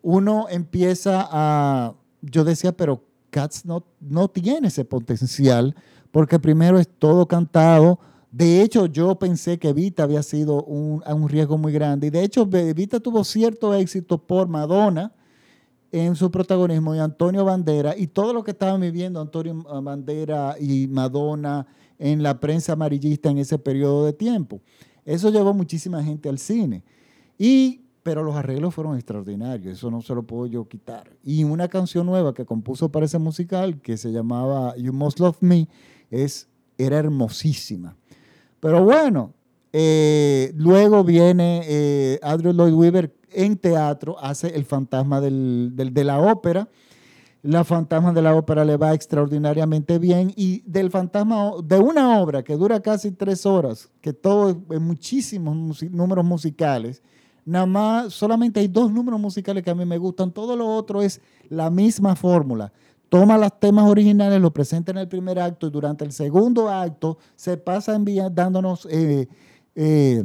uno 0.00 0.46
empieza 0.48 1.26
a, 1.28 1.92
yo 2.22 2.44
decía, 2.44 2.70
pero 2.70 3.02
Cats 3.30 3.64
no, 3.64 3.84
no 3.98 4.28
tiene 4.28 4.68
ese 4.68 4.84
potencial, 4.84 5.74
porque 6.12 6.38
primero 6.38 6.78
es 6.78 6.86
todo 6.86 7.26
cantado, 7.26 7.98
de 8.30 8.62
hecho, 8.62 8.86
yo 8.86 9.18
pensé 9.18 9.58
que 9.58 9.70
Evita 9.70 10.02
había 10.02 10.22
sido 10.22 10.62
un, 10.64 11.02
un 11.06 11.28
riesgo 11.28 11.56
muy 11.56 11.72
grande. 11.72 12.08
Y 12.08 12.10
de 12.10 12.22
hecho, 12.22 12.48
Evita 12.52 13.00
tuvo 13.00 13.24
cierto 13.24 13.74
éxito 13.74 14.18
por 14.18 14.48
Madonna 14.48 15.12
en 15.90 16.16
su 16.16 16.30
protagonismo 16.30 16.94
y 16.94 16.98
Antonio 16.98 17.44
Bandera 17.44 17.96
y 17.96 18.08
todo 18.08 18.32
lo 18.34 18.44
que 18.44 18.50
estaban 18.50 18.80
viviendo 18.80 19.20
Antonio 19.20 19.64
Bandera 19.82 20.56
y 20.60 20.86
Madonna 20.88 21.66
en 21.98 22.22
la 22.22 22.38
prensa 22.38 22.74
amarillista 22.74 23.30
en 23.30 23.38
ese 23.38 23.58
periodo 23.58 24.04
de 24.04 24.12
tiempo. 24.12 24.60
Eso 25.04 25.30
llevó 25.30 25.54
muchísima 25.54 26.02
gente 26.04 26.28
al 26.28 26.38
cine. 26.38 26.84
Y, 27.38 27.80
pero 28.02 28.22
los 28.22 28.36
arreglos 28.36 28.74
fueron 28.74 28.96
extraordinarios, 28.96 29.78
eso 29.78 29.90
no 29.90 30.02
se 30.02 30.14
lo 30.14 30.22
puedo 30.22 30.46
yo 30.46 30.68
quitar. 30.68 31.16
Y 31.24 31.44
una 31.44 31.68
canción 31.68 32.06
nueva 32.06 32.34
que 32.34 32.44
compuso 32.44 32.90
para 32.90 33.06
ese 33.06 33.18
musical, 33.18 33.80
que 33.80 33.96
se 33.96 34.12
llamaba 34.12 34.76
You 34.76 34.92
Must 34.92 35.18
Love 35.18 35.38
Me, 35.40 35.68
es, 36.10 36.48
era 36.76 36.98
hermosísima. 36.98 37.96
Pero 38.60 38.84
bueno, 38.84 39.34
eh, 39.72 40.52
luego 40.56 41.04
viene 41.04 41.62
eh, 41.66 42.18
Andrew 42.22 42.52
Lloyd 42.52 42.74
Webber 42.74 43.14
en 43.30 43.56
teatro, 43.56 44.18
hace 44.18 44.48
El 44.48 44.64
fantasma 44.64 45.20
de 45.20 46.04
la 46.04 46.18
ópera. 46.20 46.68
La 47.42 47.62
fantasma 47.62 48.12
de 48.12 48.20
la 48.20 48.34
ópera 48.34 48.64
le 48.64 48.76
va 48.76 48.94
extraordinariamente 48.94 49.98
bien 49.98 50.32
y 50.34 50.62
del 50.66 50.90
fantasma 50.90 51.52
de 51.62 51.78
una 51.78 52.18
obra 52.20 52.42
que 52.42 52.56
dura 52.56 52.80
casi 52.80 53.12
tres 53.12 53.46
horas, 53.46 53.88
que 54.00 54.12
todo 54.12 54.60
en 54.70 54.82
muchísimos 54.82 55.82
números 55.84 56.24
musicales, 56.24 57.00
nada 57.44 57.64
más 57.64 58.12
solamente 58.12 58.58
hay 58.58 58.66
dos 58.66 58.90
números 58.90 59.20
musicales 59.20 59.62
que 59.62 59.70
a 59.70 59.74
mí 59.76 59.84
me 59.84 59.98
gustan, 59.98 60.32
todo 60.32 60.56
lo 60.56 60.66
otro 60.66 61.00
es 61.00 61.20
la 61.48 61.70
misma 61.70 62.16
fórmula 62.16 62.72
toma 63.08 63.38
los 63.38 63.58
temas 63.58 63.88
originales, 63.88 64.40
los 64.40 64.52
presenta 64.52 64.92
en 64.92 64.98
el 64.98 65.08
primer 65.08 65.38
acto 65.38 65.66
y 65.66 65.70
durante 65.70 66.04
el 66.04 66.12
segundo 66.12 66.68
acto 66.68 67.18
se 67.36 67.56
pasa 67.56 67.98
dándonos 68.30 68.86
eh, 68.90 69.28
eh, 69.74 70.24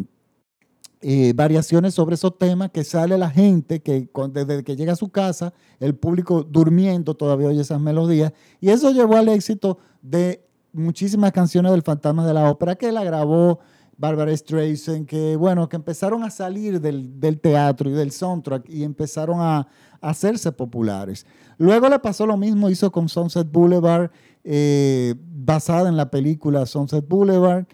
eh, 1.02 1.34
variaciones 1.36 1.94
sobre 1.94 2.16
esos 2.16 2.38
temas 2.38 2.72
que 2.72 2.84
sale 2.84 3.18
la 3.18 3.30
gente, 3.30 3.82
que 3.82 4.10
desde 4.32 4.64
que 4.64 4.76
llega 4.76 4.94
a 4.94 4.98
su 4.98 5.10
casa, 5.10 5.54
el 5.80 5.96
público 5.96 6.44
durmiendo 6.44 7.14
todavía 7.14 7.48
oye 7.48 7.62
esas 7.62 7.82
melodías. 7.82 8.32
Y 8.62 8.70
eso 8.70 8.92
llevó 8.92 9.18
al 9.18 9.30
éxito 9.30 9.80
de 10.02 10.46
muchísimas 10.72 11.32
canciones 11.32 11.72
del 11.72 11.84
Fantasma 11.84 12.26
de 12.26 12.34
la 12.34 12.50
Ópera 12.50 12.76
que 12.76 12.92
la 12.92 13.04
grabó 13.04 13.60
Barbara 13.98 14.36
Streisand, 14.36 15.06
que 15.06 15.36
bueno, 15.36 15.70
que 15.70 15.76
empezaron 15.76 16.24
a 16.24 16.30
salir 16.30 16.82
del, 16.82 17.20
del 17.20 17.40
teatro 17.40 17.90
y 17.90 17.94
del 17.94 18.12
soundtrack 18.12 18.70
y 18.70 18.84
empezaron 18.84 19.38
a, 19.40 19.68
hacerse 20.04 20.52
populares. 20.52 21.26
Luego 21.58 21.90
le 21.90 21.98
pasó 21.98 22.28
lo 22.28 22.38
mismo, 22.38 22.70
hizo 22.70 22.92
con 22.92 23.10
Sunset 23.10 23.50
Boulevard, 23.50 24.12
eh, 24.44 25.16
basada 25.18 25.90
en 25.90 25.98
la 25.98 26.12
película 26.12 26.66
Sunset 26.66 27.08
Boulevard. 27.08 27.66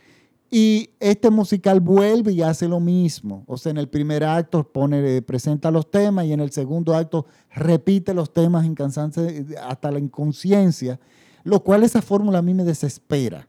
Y 0.51 0.91
este 0.99 1.29
musical 1.29 1.79
vuelve 1.79 2.31
y 2.31 2.41
hace 2.41 2.67
lo 2.67 2.79
mismo. 2.79 3.43
O 3.45 3.57
sea, 3.57 3.71
en 3.71 3.77
el 3.77 3.87
primer 3.87 4.23
acto 4.23 4.63
pone, 4.63 5.17
eh, 5.17 5.21
presenta 5.21 5.69
los 5.69 5.91
temas 5.91 6.25
y 6.25 6.33
en 6.33 6.39
el 6.39 6.51
segundo 6.51 6.95
acto 6.95 7.27
repite 7.51 8.13
los 8.15 8.33
temas 8.33 8.65
incansantes 8.65 9.45
hasta 9.63 9.91
la 9.91 9.99
inconsciencia, 9.99 10.99
lo 11.43 11.63
cual 11.63 11.83
esa 11.83 12.01
fórmula 12.01 12.39
a 12.39 12.43
mí 12.43 12.53
me 12.55 12.63
desespera. 12.63 13.47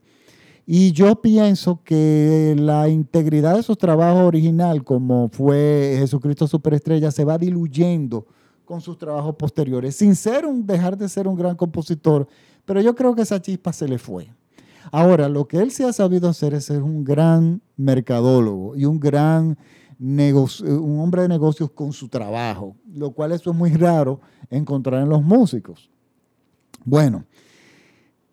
Y 0.65 0.91
yo 0.91 1.21
pienso 1.21 1.81
que 1.83 2.55
la 2.57 2.87
integridad 2.87 3.55
de 3.55 3.63
su 3.63 3.75
trabajo 3.75 4.25
original, 4.25 4.83
como 4.83 5.29
fue 5.29 5.95
Jesucristo 5.99 6.47
Superestrella, 6.47 7.11
se 7.11 7.25
va 7.25 7.37
diluyendo 7.37 8.25
con 8.65 8.79
sus 8.79 8.97
trabajos 8.97 9.35
posteriores, 9.35 9.95
sin 9.95 10.15
ser 10.15 10.45
un, 10.45 10.65
dejar 10.65 10.97
de 10.97 11.09
ser 11.09 11.27
un 11.27 11.35
gran 11.35 11.55
compositor, 11.55 12.27
pero 12.63 12.79
yo 12.79 12.95
creo 12.95 13.13
que 13.15 13.23
esa 13.23 13.41
chispa 13.41 13.73
se 13.73 13.87
le 13.87 13.97
fue. 13.97 14.29
Ahora, 14.91 15.27
lo 15.27 15.47
que 15.47 15.57
él 15.57 15.71
se 15.71 15.83
ha 15.83 15.93
sabido 15.93 16.29
hacer 16.29 16.53
es 16.53 16.65
ser 16.65 16.81
un 16.81 17.03
gran 17.03 17.61
mercadólogo 17.75 18.75
y 18.75 18.85
un 18.85 18.99
gran 18.99 19.57
negocio, 19.99 20.81
un 20.81 20.99
hombre 20.99 21.23
de 21.23 21.27
negocios 21.27 21.69
con 21.71 21.93
su 21.93 22.07
trabajo, 22.07 22.75
lo 22.91 23.11
cual 23.11 23.31
eso 23.33 23.51
es 23.51 23.55
muy 23.55 23.71
raro 23.71 24.21
encontrar 24.49 25.03
en 25.03 25.09
los 25.09 25.21
músicos. 25.21 25.89
Bueno, 26.83 27.25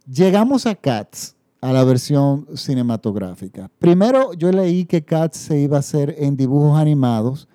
llegamos 0.06 0.66
a 0.66 0.74
Cats, 0.74 1.36
a 1.60 1.72
la 1.72 1.84
versión 1.84 2.46
cinematográfica. 2.54 3.70
Primero, 3.78 4.32
yo 4.34 4.52
leí 4.52 4.84
que 4.84 5.04
Cats 5.04 5.38
se 5.38 5.58
iba 5.58 5.76
a 5.76 5.80
hacer 5.80 6.14
en 6.18 6.36
dibujos 6.36 6.78
animados 6.78 7.48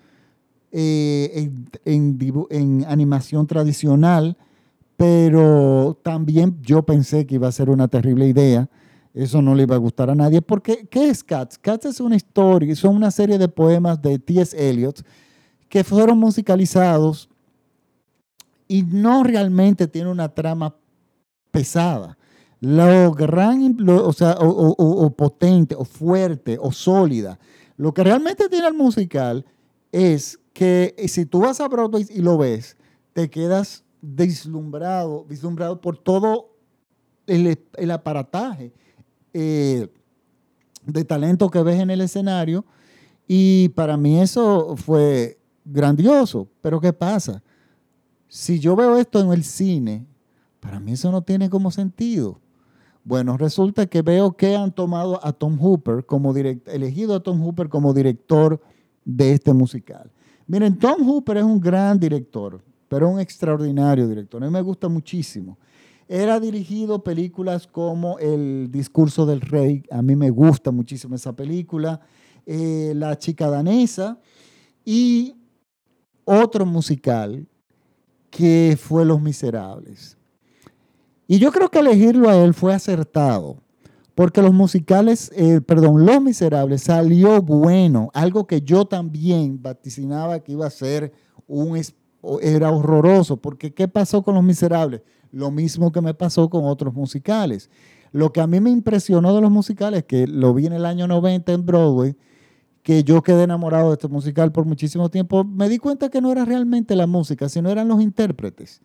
eh, 0.76 1.52
en, 1.86 2.86
animación 2.88 3.46
tradicional, 3.46 4.36
pero 4.98 6.00
también 6.02 6.58
yo 6.62 6.84
pensé 6.84 7.28
que 7.28 7.36
iba 7.36 7.48
a 7.48 7.52
ser 7.52 7.70
una 7.70 7.88
terrible 7.88 8.28
idea. 8.28 8.68
Eso 9.14 9.42
no 9.42 9.54
le 9.54 9.64
iba 9.64 9.76
a 9.76 9.80
gustar 9.80 10.10
a 10.10 10.16
nadie. 10.16 10.42
Porque, 10.42 10.88
¿qué 10.90 11.10
es 11.10 11.24
Cats? 11.24 11.60
Cats 11.60 11.86
es 11.86 12.00
una 12.00 12.16
historia, 12.16 12.76
son 12.76 12.96
una 12.96 13.12
serie 13.12 13.38
de 13.38 13.48
poemas 13.48 14.02
de 14.02 14.18
T.S. 14.18 14.58
Eliot 14.58 15.06
que 15.70 15.84
fueron 15.84 16.18
musicalizados 16.18 17.30
y 18.68 18.82
no 18.82 19.24
realmente 19.24 19.88
tiene 19.88 20.10
una 20.10 20.30
trama 20.30 20.76
pesada. 21.52 22.18
Lo 22.64 23.12
gran, 23.12 23.78
o 23.90 24.14
sea, 24.14 24.38
o, 24.40 25.10
potente, 25.18 25.76
o 25.76 25.84
fuerte, 25.84 26.58
o 26.58 26.72
sólida. 26.72 27.38
Lo 27.76 27.94
que 27.94 28.06
realmente 28.06 28.48
tiene 28.48 28.68
el 28.68 28.74
musical 28.74 29.46
es 29.92 30.40
que 30.54 30.96
si 31.10 31.26
tú 31.26 31.42
vas 31.42 31.60
a 31.60 31.68
Broadway 31.68 32.06
y 32.10 32.22
lo 32.22 32.38
ves, 32.38 32.78
te 33.12 33.30
quedas 33.30 33.84
deslumbrado, 34.02 35.26
vislumbrado 35.26 35.82
por 35.82 35.98
todo 35.98 36.56
el, 37.28 37.92
aparataje 37.92 38.72
eh, 39.34 39.90
de 40.86 41.04
talento 41.04 41.50
que 41.50 41.64
ves 41.64 41.82
en 41.82 41.90
el 41.90 42.00
escenario. 42.00 42.64
Y 43.28 43.68
para 43.76 43.98
mí 43.98 44.22
eso 44.22 44.78
fue 44.78 45.38
grandioso. 45.66 46.48
Pero 46.62 46.80
¿qué 46.80 46.94
pasa? 46.94 47.44
Si 48.30 48.58
yo 48.62 48.78
veo 48.78 48.98
esto 48.98 49.20
en 49.20 49.34
el 49.34 49.44
cine, 49.44 50.06
para 50.62 50.80
mí 50.80 50.94
eso 50.94 51.12
no 51.12 51.24
tiene 51.24 51.50
como 51.50 51.70
sentido. 51.70 52.40
Bueno, 53.06 53.36
resulta 53.38 53.86
que 53.86 54.02
veo 54.02 54.32
que 54.38 54.56
han 54.56 54.72
tomado 54.72 55.20
a 55.26 55.34
Tom 55.34 55.58
Hooper 55.60 56.06
como 56.06 56.34
elegido 56.36 57.16
a 57.16 57.20
Tom 57.22 57.42
Hooper 57.42 57.68
como 57.68 57.94
director 57.94 58.62
de 59.04 59.34
este 59.34 59.52
musical. 59.52 60.10
Miren, 60.48 60.78
Tom 60.80 61.08
Hooper 61.08 61.38
es 61.38 61.44
un 61.44 61.60
gran 61.60 62.00
director, 62.00 62.62
pero 62.88 63.10
un 63.10 63.20
extraordinario 63.20 64.08
director. 64.08 64.42
A 64.42 64.48
mí 64.48 64.54
me 64.54 64.62
gusta 64.62 64.88
muchísimo. 64.88 65.58
Era 66.08 66.40
dirigido 66.40 67.04
películas 67.04 67.68
como 67.68 68.20
El 68.20 68.70
discurso 68.72 69.26
del 69.26 69.42
rey, 69.42 69.84
a 69.90 70.02
mí 70.02 70.16
me 70.16 70.30
gusta 70.30 70.72
muchísimo 70.72 71.16
esa 71.16 71.36
película, 71.36 72.00
eh, 72.46 72.94
La 72.96 73.18
chica 73.18 73.50
danesa 73.50 74.20
y 74.86 75.36
otro 76.24 76.66
musical 76.66 77.48
que 78.30 78.78
fue 78.80 79.06
Los 79.06 79.22
Miserables. 79.22 80.18
Y 81.34 81.40
yo 81.40 81.52
creo 81.52 81.70
que 81.70 81.80
elegirlo 81.80 82.30
a 82.30 82.36
él 82.36 82.54
fue 82.54 82.76
acertado, 82.76 83.58
porque 84.14 84.44
los 84.44 84.54
musicales, 84.54 85.32
eh, 85.36 85.62
perdón, 85.62 86.06
Los 86.06 86.22
Miserables 86.22 86.84
salió 86.84 87.42
bueno, 87.42 88.12
algo 88.14 88.46
que 88.46 88.62
yo 88.62 88.86
también 88.86 89.60
vaticinaba 89.60 90.42
que 90.42 90.52
iba 90.52 90.68
a 90.68 90.70
ser 90.70 91.12
un, 91.48 91.82
era 92.40 92.72
horroroso, 92.72 93.38
porque 93.38 93.74
¿qué 93.74 93.88
pasó 93.88 94.22
con 94.22 94.36
Los 94.36 94.44
Miserables? 94.44 95.02
Lo 95.32 95.50
mismo 95.50 95.92
que 95.92 96.02
me 96.02 96.14
pasó 96.14 96.52
con 96.52 96.66
otros 96.66 96.94
musicales. 96.94 97.72
Lo 98.12 98.32
que 98.32 98.40
a 98.40 98.46
mí 98.46 98.60
me 98.60 98.70
impresionó 98.70 99.34
de 99.34 99.42
los 99.42 99.50
musicales, 99.50 100.04
que 100.04 100.28
lo 100.28 100.54
vi 100.54 100.68
en 100.68 100.74
el 100.74 100.86
año 100.86 101.08
90 101.08 101.52
en 101.52 101.66
Broadway, 101.66 102.16
que 102.84 103.04
yo 103.04 103.24
quedé 103.24 103.46
enamorado 103.46 103.88
de 103.88 103.94
este 103.94 104.08
musical 104.08 104.52
por 104.52 104.66
muchísimo 104.66 105.10
tiempo, 105.10 105.44
me 105.44 105.68
di 105.68 105.80
cuenta 105.80 106.10
que 106.10 106.22
no 106.22 106.32
era 106.32 106.46
realmente 106.46 106.96
la 106.96 107.08
música, 107.08 107.50
sino 107.50 107.72
eran 107.72 107.88
los 107.88 108.04
intérpretes. 108.04 108.84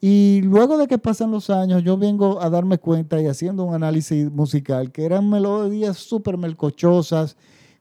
Y 0.00 0.40
luego 0.42 0.78
de 0.78 0.86
que 0.86 0.96
pasan 0.96 1.30
los 1.30 1.50
años, 1.50 1.82
yo 1.82 1.98
vengo 1.98 2.40
a 2.40 2.48
darme 2.48 2.78
cuenta 2.78 3.20
y 3.20 3.26
haciendo 3.26 3.64
un 3.64 3.74
análisis 3.74 4.30
musical, 4.30 4.92
que 4.92 5.04
eran 5.04 5.28
melodías 5.28 5.98
súper 5.98 6.38
melcochosas, 6.38 7.36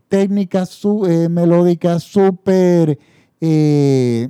técnicas 0.10 0.82
eh, 1.08 1.30
melódicas 1.30 2.04
súper 2.04 3.00
eh, 3.40 4.30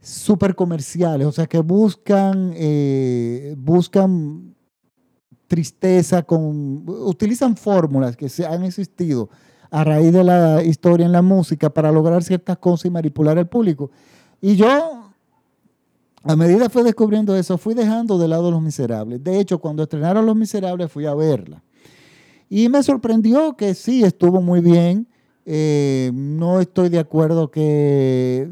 super 0.00 0.54
comerciales, 0.54 1.26
o 1.26 1.32
sea, 1.32 1.46
que 1.46 1.58
buscan, 1.58 2.52
eh, 2.56 3.54
buscan 3.58 4.54
tristeza, 5.46 6.22
con, 6.22 6.84
utilizan 6.88 7.56
fórmulas 7.56 8.16
que 8.16 8.30
se 8.30 8.46
han 8.46 8.64
existido 8.64 9.28
a 9.70 9.84
raíz 9.84 10.12
de 10.12 10.24
la 10.24 10.62
historia 10.62 11.04
en 11.04 11.12
la 11.12 11.22
música 11.22 11.70
para 11.70 11.92
lograr 11.92 12.22
ciertas 12.22 12.56
cosas 12.58 12.86
y 12.86 12.90
manipular 12.90 13.38
al 13.38 13.48
público. 13.48 13.90
Y 14.40 14.56
yo 14.56 15.01
a 16.24 16.36
medida 16.36 16.68
fue 16.68 16.84
descubriendo 16.84 17.36
eso, 17.36 17.58
fui 17.58 17.74
dejando 17.74 18.18
de 18.18 18.28
lado 18.28 18.50
Los 18.50 18.62
Miserables. 18.62 19.22
De 19.22 19.40
hecho, 19.40 19.58
cuando 19.58 19.82
estrenaron 19.82 20.24
Los 20.24 20.36
Miserables, 20.36 20.90
fui 20.90 21.06
a 21.06 21.14
verla. 21.14 21.62
Y 22.48 22.68
me 22.68 22.82
sorprendió 22.82 23.56
que 23.56 23.74
sí, 23.74 24.04
estuvo 24.04 24.40
muy 24.40 24.60
bien. 24.60 25.08
Eh, 25.44 26.10
no 26.14 26.60
estoy 26.60 26.88
de 26.88 27.00
acuerdo 27.00 27.50
que 27.50 28.50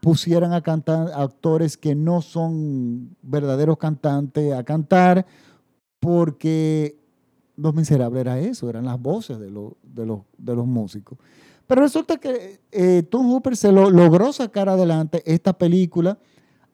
pusieran 0.00 0.52
a 0.52 0.62
cantar 0.62 1.10
actores 1.14 1.76
que 1.76 1.94
no 1.94 2.22
son 2.22 3.16
verdaderos 3.22 3.78
cantantes 3.78 4.52
a 4.52 4.64
cantar, 4.64 5.26
porque 6.00 6.98
Los 7.56 7.74
Miserables 7.74 8.20
era 8.20 8.38
eso, 8.38 8.68
eran 8.68 8.84
las 8.84 9.00
voces 9.00 9.38
de, 9.38 9.50
de, 9.50 10.18
de 10.38 10.54
los 10.54 10.66
músicos. 10.66 11.18
Pero 11.66 11.82
resulta 11.82 12.16
que 12.16 12.60
eh, 12.72 13.04
Tom 13.08 13.30
Hooper 13.30 13.56
se 13.56 13.70
lo, 13.70 13.90
logró 13.90 14.32
sacar 14.32 14.68
adelante 14.68 15.22
esta 15.24 15.52
película 15.52 16.18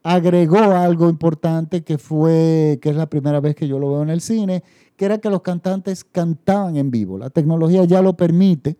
agregó 0.07 0.59
algo 0.59 1.09
importante 1.09 1.83
que 1.83 1.97
fue, 1.97 2.79
que 2.81 2.89
es 2.89 2.95
la 2.95 3.09
primera 3.09 3.41
vez 3.41 3.55
que 3.55 3.67
yo 3.67 3.77
lo 3.77 3.91
veo 3.91 4.03
en 4.03 4.09
el 4.09 4.21
cine, 4.21 4.63
que 4.95 5.03
era 5.03 5.17
que 5.17 5.29
los 5.29 5.41
cantantes 5.41 6.05
cantaban 6.05 6.77
en 6.77 6.89
vivo. 6.89 7.17
La 7.17 7.29
tecnología 7.29 7.83
ya 7.83 8.01
lo 8.01 8.15
permite 8.15 8.77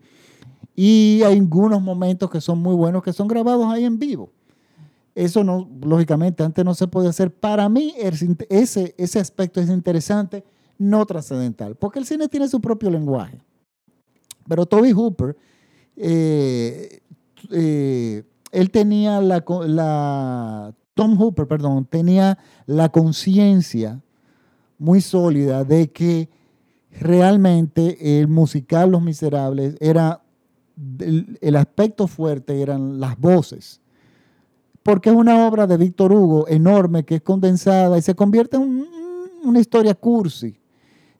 y 0.74 1.20
hay 1.26 1.36
algunos 1.36 1.82
momentos 1.82 2.30
que 2.30 2.40
son 2.40 2.60
muy 2.60 2.74
buenos 2.74 3.02
que 3.02 3.12
son 3.12 3.28
grabados 3.28 3.66
ahí 3.66 3.84
en 3.84 3.98
vivo. 3.98 4.30
Eso 5.14 5.44
no, 5.44 5.68
lógicamente, 5.82 6.42
antes 6.42 6.64
no 6.64 6.72
se 6.72 6.88
podía 6.88 7.10
hacer. 7.10 7.30
Para 7.30 7.68
mí, 7.68 7.92
ese, 7.98 8.94
ese 8.96 9.20
aspecto 9.20 9.60
es 9.60 9.68
interesante, 9.68 10.44
no 10.78 11.04
trascendental, 11.04 11.76
porque 11.76 11.98
el 11.98 12.06
cine 12.06 12.28
tiene 12.28 12.48
su 12.48 12.58
propio 12.58 12.88
lenguaje. 12.88 13.38
Pero 14.48 14.64
Toby 14.64 14.92
Hooper, 14.92 15.36
eh, 15.94 17.00
eh, 17.50 18.22
él 18.50 18.70
tenía 18.70 19.20
la, 19.20 19.44
la 19.66 20.74
Tom 20.98 21.16
Hooper, 21.16 21.46
perdón, 21.46 21.84
tenía 21.84 22.38
la 22.66 22.88
conciencia 22.88 24.02
muy 24.80 25.00
sólida 25.00 25.62
de 25.62 25.92
que 25.92 26.28
realmente 26.90 28.18
el 28.18 28.26
musical 28.26 28.90
Los 28.90 29.02
Miserables 29.02 29.76
era 29.78 30.24
el, 30.98 31.54
aspecto 31.54 32.08
fuerte 32.08 32.60
eran 32.60 32.98
las 32.98 33.16
voces. 33.16 33.80
Porque 34.82 35.10
es 35.10 35.14
una 35.14 35.46
obra 35.46 35.68
de 35.68 35.76
Víctor 35.76 36.12
Hugo 36.12 36.48
enorme 36.48 37.04
que 37.04 37.14
es 37.14 37.22
condensada 37.22 37.96
y 37.96 38.02
se 38.02 38.16
convierte 38.16 38.56
en 38.56 38.84
una 39.44 39.60
historia 39.60 39.94
cursi 39.94 40.58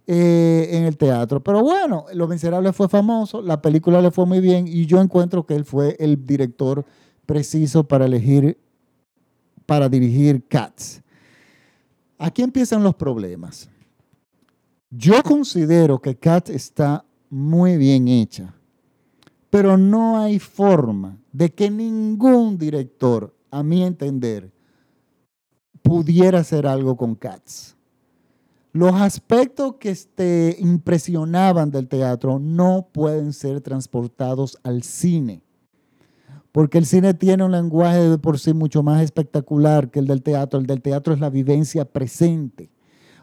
eh, 0.09 0.71
en 0.73 0.87
el 0.87 0.97
teatro. 0.97 1.41
Pero 1.41 1.62
bueno, 1.62 2.07
Los 2.14 2.29
Miserables 2.29 2.75
fue 2.75 2.88
famoso, 2.88 3.43
la 3.43 3.62
película 3.62 4.03
le 4.03 4.11
fue 4.11 4.27
muy 4.27 4.41
bien 4.41 4.67
y 4.67 4.87
yo 4.87 5.01
encuentro 5.01 5.47
que 5.47 5.55
él 5.55 5.64
fue 5.64 5.95
el 6.01 6.27
director 6.27 6.85
preciso 7.27 7.85
para 7.85 8.07
elegir 8.07 8.59
para 9.68 9.87
dirigir 9.87 10.48
Cats. 10.48 11.02
Aquí 12.16 12.40
empiezan 12.40 12.83
los 12.83 12.94
problemas. 12.94 13.68
Yo 14.88 15.22
considero 15.22 16.00
que 16.00 16.16
Cats 16.16 16.48
está 16.48 17.04
muy 17.28 17.76
bien 17.76 18.09
hecha, 18.09 18.54
pero 19.50 19.76
no 19.76 20.18
hay 20.18 20.38
forma 20.38 21.18
de 21.33 21.50
que 21.50 21.70
ningún 21.70 22.57
director, 22.57 23.37
a 23.50 23.62
mi 23.62 23.85
entender, 23.85 24.50
pudiera 25.83 26.38
hacer 26.38 26.66
algo 26.66 26.96
con 26.96 27.14
Cats. 27.14 27.76
Los 28.72 28.94
aspectos 28.94 29.74
que 29.74 29.94
te 30.14 30.57
impresionaban 30.61 31.70
del 31.70 31.88
teatro 31.88 32.38
no 32.38 32.88
pueden 32.90 33.35
ser 33.35 33.61
transportados 33.61 34.57
al 34.62 34.83
cine 34.83 35.42
porque 36.59 36.79
el 36.79 36.87
cine 36.87 37.14
tiene 37.14 37.44
un 37.44 37.53
lenguaje 37.53 38.09
de 38.09 38.18
por 38.18 38.37
sí 38.40 38.53
mucho 38.53 38.83
más 38.83 39.01
espectacular 39.01 39.92
que 39.92 40.01
el 40.01 40.09
del 40.09 40.25
teatro. 40.25 40.59
El 40.59 40.66
del 40.66 40.83
teatro 40.83 41.14
es 41.14 41.21
la 41.21 41.31
vivencia 41.31 41.85
presente. 41.85 42.68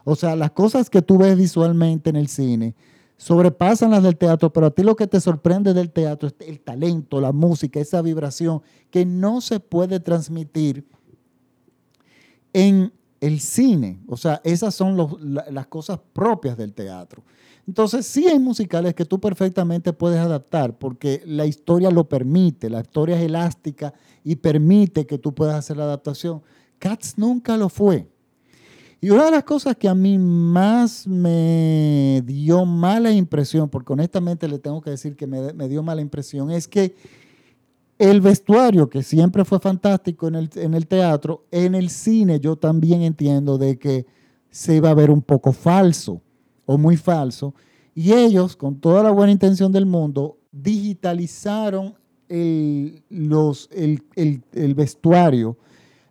O 0.04 0.16
sea, 0.16 0.34
las 0.36 0.52
cosas 0.52 0.88
que 0.88 1.02
tú 1.02 1.18
ves 1.18 1.36
visualmente 1.36 2.08
en 2.08 2.16
el 2.16 2.28
cine 2.28 2.74
sobrepasan 3.18 3.90
las 3.90 4.02
del 4.02 4.16
teatro, 4.16 4.54
pero 4.54 4.68
a 4.68 4.70
ti 4.70 4.82
lo 4.82 4.96
que 4.96 5.06
te 5.06 5.20
sorprende 5.20 5.74
del 5.74 5.90
teatro 5.90 6.30
es 6.30 6.48
el 6.48 6.60
talento, 6.60 7.20
la 7.20 7.32
música, 7.32 7.78
esa 7.78 8.00
vibración 8.00 8.62
que 8.90 9.04
no 9.04 9.42
se 9.42 9.60
puede 9.60 10.00
transmitir 10.00 10.86
en 12.54 12.90
el 13.20 13.40
cine. 13.40 14.00
O 14.08 14.16
sea, 14.16 14.40
esas 14.44 14.74
son 14.74 14.96
las 15.50 15.66
cosas 15.66 16.00
propias 16.14 16.56
del 16.56 16.72
teatro. 16.72 17.22
Entonces, 17.66 18.06
sí 18.06 18.28
hay 18.28 18.38
musicales 18.38 18.94
que 18.94 19.04
tú 19.04 19.18
perfectamente 19.18 19.92
puedes 19.92 20.20
adaptar 20.20 20.78
porque 20.78 21.22
la 21.26 21.46
historia 21.46 21.90
lo 21.90 22.08
permite, 22.08 22.70
la 22.70 22.80
historia 22.80 23.16
es 23.16 23.24
elástica 23.24 23.92
y 24.22 24.36
permite 24.36 25.04
que 25.04 25.18
tú 25.18 25.34
puedas 25.34 25.56
hacer 25.56 25.76
la 25.76 25.84
adaptación. 25.84 26.42
Cats 26.78 27.18
nunca 27.18 27.56
lo 27.56 27.68
fue. 27.68 28.08
Y 29.00 29.10
una 29.10 29.26
de 29.26 29.30
las 29.32 29.44
cosas 29.44 29.76
que 29.76 29.88
a 29.88 29.94
mí 29.94 30.16
más 30.16 31.06
me 31.06 32.22
dio 32.24 32.64
mala 32.64 33.10
impresión, 33.10 33.68
porque 33.68 33.92
honestamente 33.92 34.48
le 34.48 34.58
tengo 34.58 34.80
que 34.80 34.90
decir 34.90 35.16
que 35.16 35.26
me, 35.26 35.68
dio 35.68 35.82
mala 35.82 36.00
impresión, 36.00 36.50
es 36.50 36.68
que 36.68 36.94
el 37.98 38.20
vestuario, 38.20 38.88
que 38.88 39.02
siempre 39.02 39.44
fue 39.44 39.58
fantástico 39.58 40.28
en 40.28 40.36
el, 40.36 40.50
en 40.54 40.74
el 40.74 40.86
teatro, 40.86 41.46
en 41.50 41.74
el 41.74 41.90
cine 41.90 42.40
yo 42.40 42.56
también 42.56 43.02
entiendo 43.02 43.58
de 43.58 43.78
que 43.78 44.06
se 44.50 44.76
iba 44.76 44.90
a 44.90 44.94
ver 44.94 45.10
un 45.10 45.22
poco 45.22 45.52
falso 45.52 46.22
o 46.66 46.76
muy 46.76 46.96
falso. 46.96 47.54
Y 47.94 48.12
ellos, 48.12 48.56
con 48.56 48.78
toda 48.78 49.02
la 49.02 49.10
buena 49.10 49.32
intención 49.32 49.72
del 49.72 49.86
mundo, 49.86 50.36
digitalizaron 50.52 51.94
el, 52.28 53.02
los, 53.08 53.70
el, 53.72 54.02
el, 54.14 54.74
vestuario, 54.74 55.56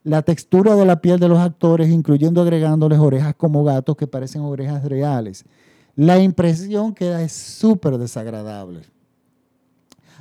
la 0.03 0.21
textura 0.21 0.75
de 0.75 0.85
la 0.85 1.01
piel 1.01 1.19
de 1.19 1.27
los 1.27 1.37
actores, 1.37 1.89
incluyendo 1.89 2.41
agregándoles 2.41 2.99
orejas 2.99 3.35
como 3.35 3.63
gatos 3.63 3.95
que 3.97 4.07
parecen 4.07 4.41
orejas 4.41 4.83
reales. 4.85 5.45
La 5.95 6.19
impresión 6.19 6.93
que 6.93 7.23
es 7.23 7.31
súper 7.31 7.97
desagradable. 7.97 8.81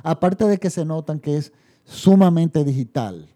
Aparte 0.03 0.45
de 0.45 0.57
que 0.57 0.69
se 0.69 0.85
notan 0.85 1.19
que 1.19 1.37
es 1.37 1.51
sumamente 1.83 2.63
digital. 2.63 3.27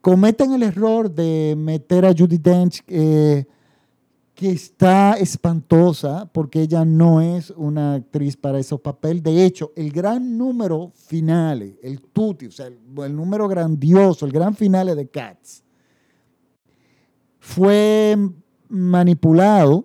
Cometen 0.00 0.52
el 0.52 0.62
error 0.62 1.10
de 1.10 1.54
meter 1.56 2.04
a 2.04 2.12
Judy 2.12 2.38
Dench 2.38 2.82
eh, 2.88 3.46
que 4.34 4.50
está 4.50 5.14
espantosa 5.14 6.28
porque 6.32 6.62
ella 6.62 6.84
no 6.84 7.20
es 7.20 7.50
una 7.50 7.94
actriz 7.94 8.36
para 8.36 8.58
ese 8.58 8.76
papel. 8.78 9.22
De 9.22 9.44
hecho, 9.44 9.72
el 9.76 9.92
gran 9.92 10.36
número 10.36 10.90
final, 10.94 11.76
el 11.82 12.00
tutti, 12.00 12.46
o 12.46 12.50
sea, 12.50 12.66
el, 12.66 13.16
número 13.16 13.46
grandioso, 13.46 14.26
el 14.26 14.32
gran 14.32 14.54
final 14.54 14.94
de 14.96 15.08
Cats, 15.08 15.62
fue 17.38 18.16
manipulado 18.68 19.84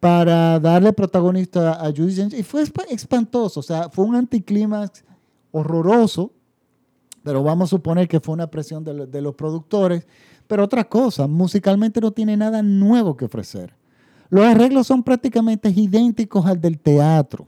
para 0.00 0.58
darle 0.58 0.92
protagonista 0.92 1.84
a 1.84 1.90
Judy 1.90 2.14
Dench 2.14 2.34
y 2.34 2.42
fue 2.42 2.62
espantoso, 2.88 3.60
o 3.60 3.62
sea, 3.62 3.90
fue 3.90 4.04
un 4.04 4.14
anticlímax 4.14 5.04
horroroso 5.50 6.32
pero 7.28 7.42
vamos 7.42 7.68
a 7.68 7.76
suponer 7.76 8.08
que 8.08 8.20
fue 8.20 8.32
una 8.32 8.46
presión 8.46 8.82
de, 8.84 9.06
de 9.06 9.20
los 9.20 9.34
productores. 9.34 10.06
Pero 10.48 10.64
otra 10.64 10.82
cosa, 10.88 11.28
musicalmente 11.28 12.00
no 12.00 12.10
tiene 12.10 12.36
nada 12.36 12.62
nuevo 12.62 13.16
que 13.16 13.26
ofrecer. 13.26 13.74
Los 14.30 14.44
arreglos 14.44 14.86
son 14.86 15.02
prácticamente 15.02 15.68
idénticos 15.68 16.44
al 16.46 16.60
del 16.60 16.78
teatro. 16.80 17.46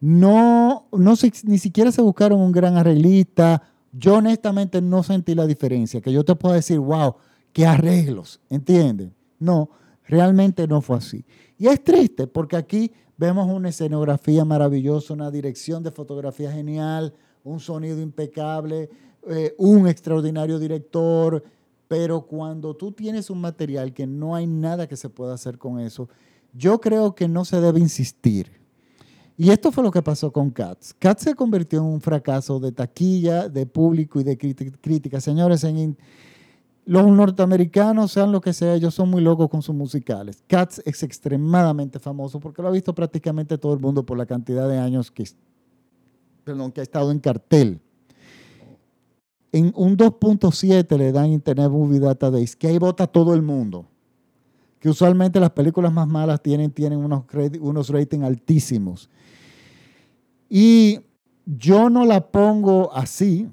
No, 0.00 0.86
no 0.92 1.14
ni 1.44 1.58
siquiera 1.58 1.90
se 1.90 2.02
buscaron 2.02 2.40
un 2.40 2.52
gran 2.52 2.76
arreglista. 2.76 3.62
Yo 3.92 4.16
honestamente 4.16 4.80
no 4.80 5.02
sentí 5.02 5.34
la 5.34 5.46
diferencia, 5.46 6.00
que 6.00 6.12
yo 6.12 6.24
te 6.24 6.34
puedo 6.36 6.54
decir, 6.54 6.78
wow, 6.78 7.16
qué 7.52 7.66
arreglos, 7.66 8.40
¿entiendes? 8.48 9.10
No, 9.38 9.70
realmente 10.04 10.68
no 10.68 10.80
fue 10.80 10.98
así. 10.98 11.24
Y 11.58 11.66
es 11.66 11.82
triste 11.82 12.26
porque 12.26 12.56
aquí 12.56 12.92
vemos 13.16 13.48
una 13.48 13.70
escenografía 13.70 14.44
maravillosa, 14.44 15.14
una 15.14 15.30
dirección 15.30 15.82
de 15.82 15.90
fotografía 15.90 16.52
genial, 16.52 17.14
un 17.42 17.58
sonido 17.58 18.00
impecable, 18.00 18.90
eh, 19.28 19.54
un 19.58 19.88
extraordinario 19.88 20.58
director, 20.58 21.42
pero 21.88 22.22
cuando 22.22 22.74
tú 22.74 22.92
tienes 22.92 23.30
un 23.30 23.40
material 23.40 23.92
que 23.92 24.06
no 24.06 24.34
hay 24.34 24.46
nada 24.46 24.88
que 24.88 24.96
se 24.96 25.08
pueda 25.08 25.34
hacer 25.34 25.58
con 25.58 25.78
eso, 25.78 26.08
yo 26.52 26.80
creo 26.80 27.14
que 27.14 27.28
no 27.28 27.44
se 27.44 27.60
debe 27.60 27.80
insistir. 27.80 28.50
Y 29.36 29.50
esto 29.50 29.70
fue 29.70 29.84
lo 29.84 29.90
que 29.90 30.02
pasó 30.02 30.32
con 30.32 30.50
Cats. 30.50 30.94
Cats 30.98 31.24
se 31.24 31.34
convirtió 31.34 31.80
en 31.80 31.84
un 31.84 32.00
fracaso 32.00 32.58
de 32.58 32.72
taquilla, 32.72 33.48
de 33.48 33.66
público 33.66 34.18
y 34.18 34.24
de 34.24 34.38
crítica. 34.38 35.20
Señores, 35.20 35.64
los 36.86 37.06
norteamericanos, 37.06 38.12
sean 38.12 38.32
lo 38.32 38.40
que 38.40 38.54
sea, 38.54 38.74
ellos 38.74 38.94
son 38.94 39.10
muy 39.10 39.20
locos 39.20 39.50
con 39.50 39.60
sus 39.60 39.74
musicales. 39.74 40.42
Cats 40.46 40.80
es 40.86 41.02
extremadamente 41.02 41.98
famoso 41.98 42.40
porque 42.40 42.62
lo 42.62 42.68
ha 42.68 42.70
visto 42.72 42.94
prácticamente 42.94 43.58
todo 43.58 43.74
el 43.74 43.80
mundo 43.80 44.06
por 44.06 44.16
la 44.16 44.24
cantidad 44.24 44.68
de 44.68 44.78
años 44.78 45.10
que, 45.10 45.28
perdón, 46.42 46.72
que 46.72 46.80
ha 46.80 46.84
estado 46.84 47.10
en 47.10 47.18
cartel 47.20 47.80
en 49.52 49.72
un 49.74 49.96
2.7 49.96 50.96
le 50.96 51.12
dan 51.12 51.30
Internet 51.30 51.70
Movie 51.70 52.00
Database, 52.00 52.56
que 52.58 52.68
ahí 52.68 52.78
vota 52.78 53.06
todo 53.06 53.34
el 53.34 53.42
mundo. 53.42 53.86
Que 54.80 54.88
usualmente 54.88 55.40
las 55.40 55.50
películas 55.50 55.92
más 55.92 56.06
malas 56.06 56.42
tienen, 56.42 56.72
unos, 56.96 57.24
unos 57.60 57.88
ratings 57.88 58.24
altísimos. 58.24 59.08
Y 60.48 61.00
yo 61.44 61.88
no 61.90 62.04
la 62.04 62.28
pongo 62.28 62.92
así, 62.92 63.48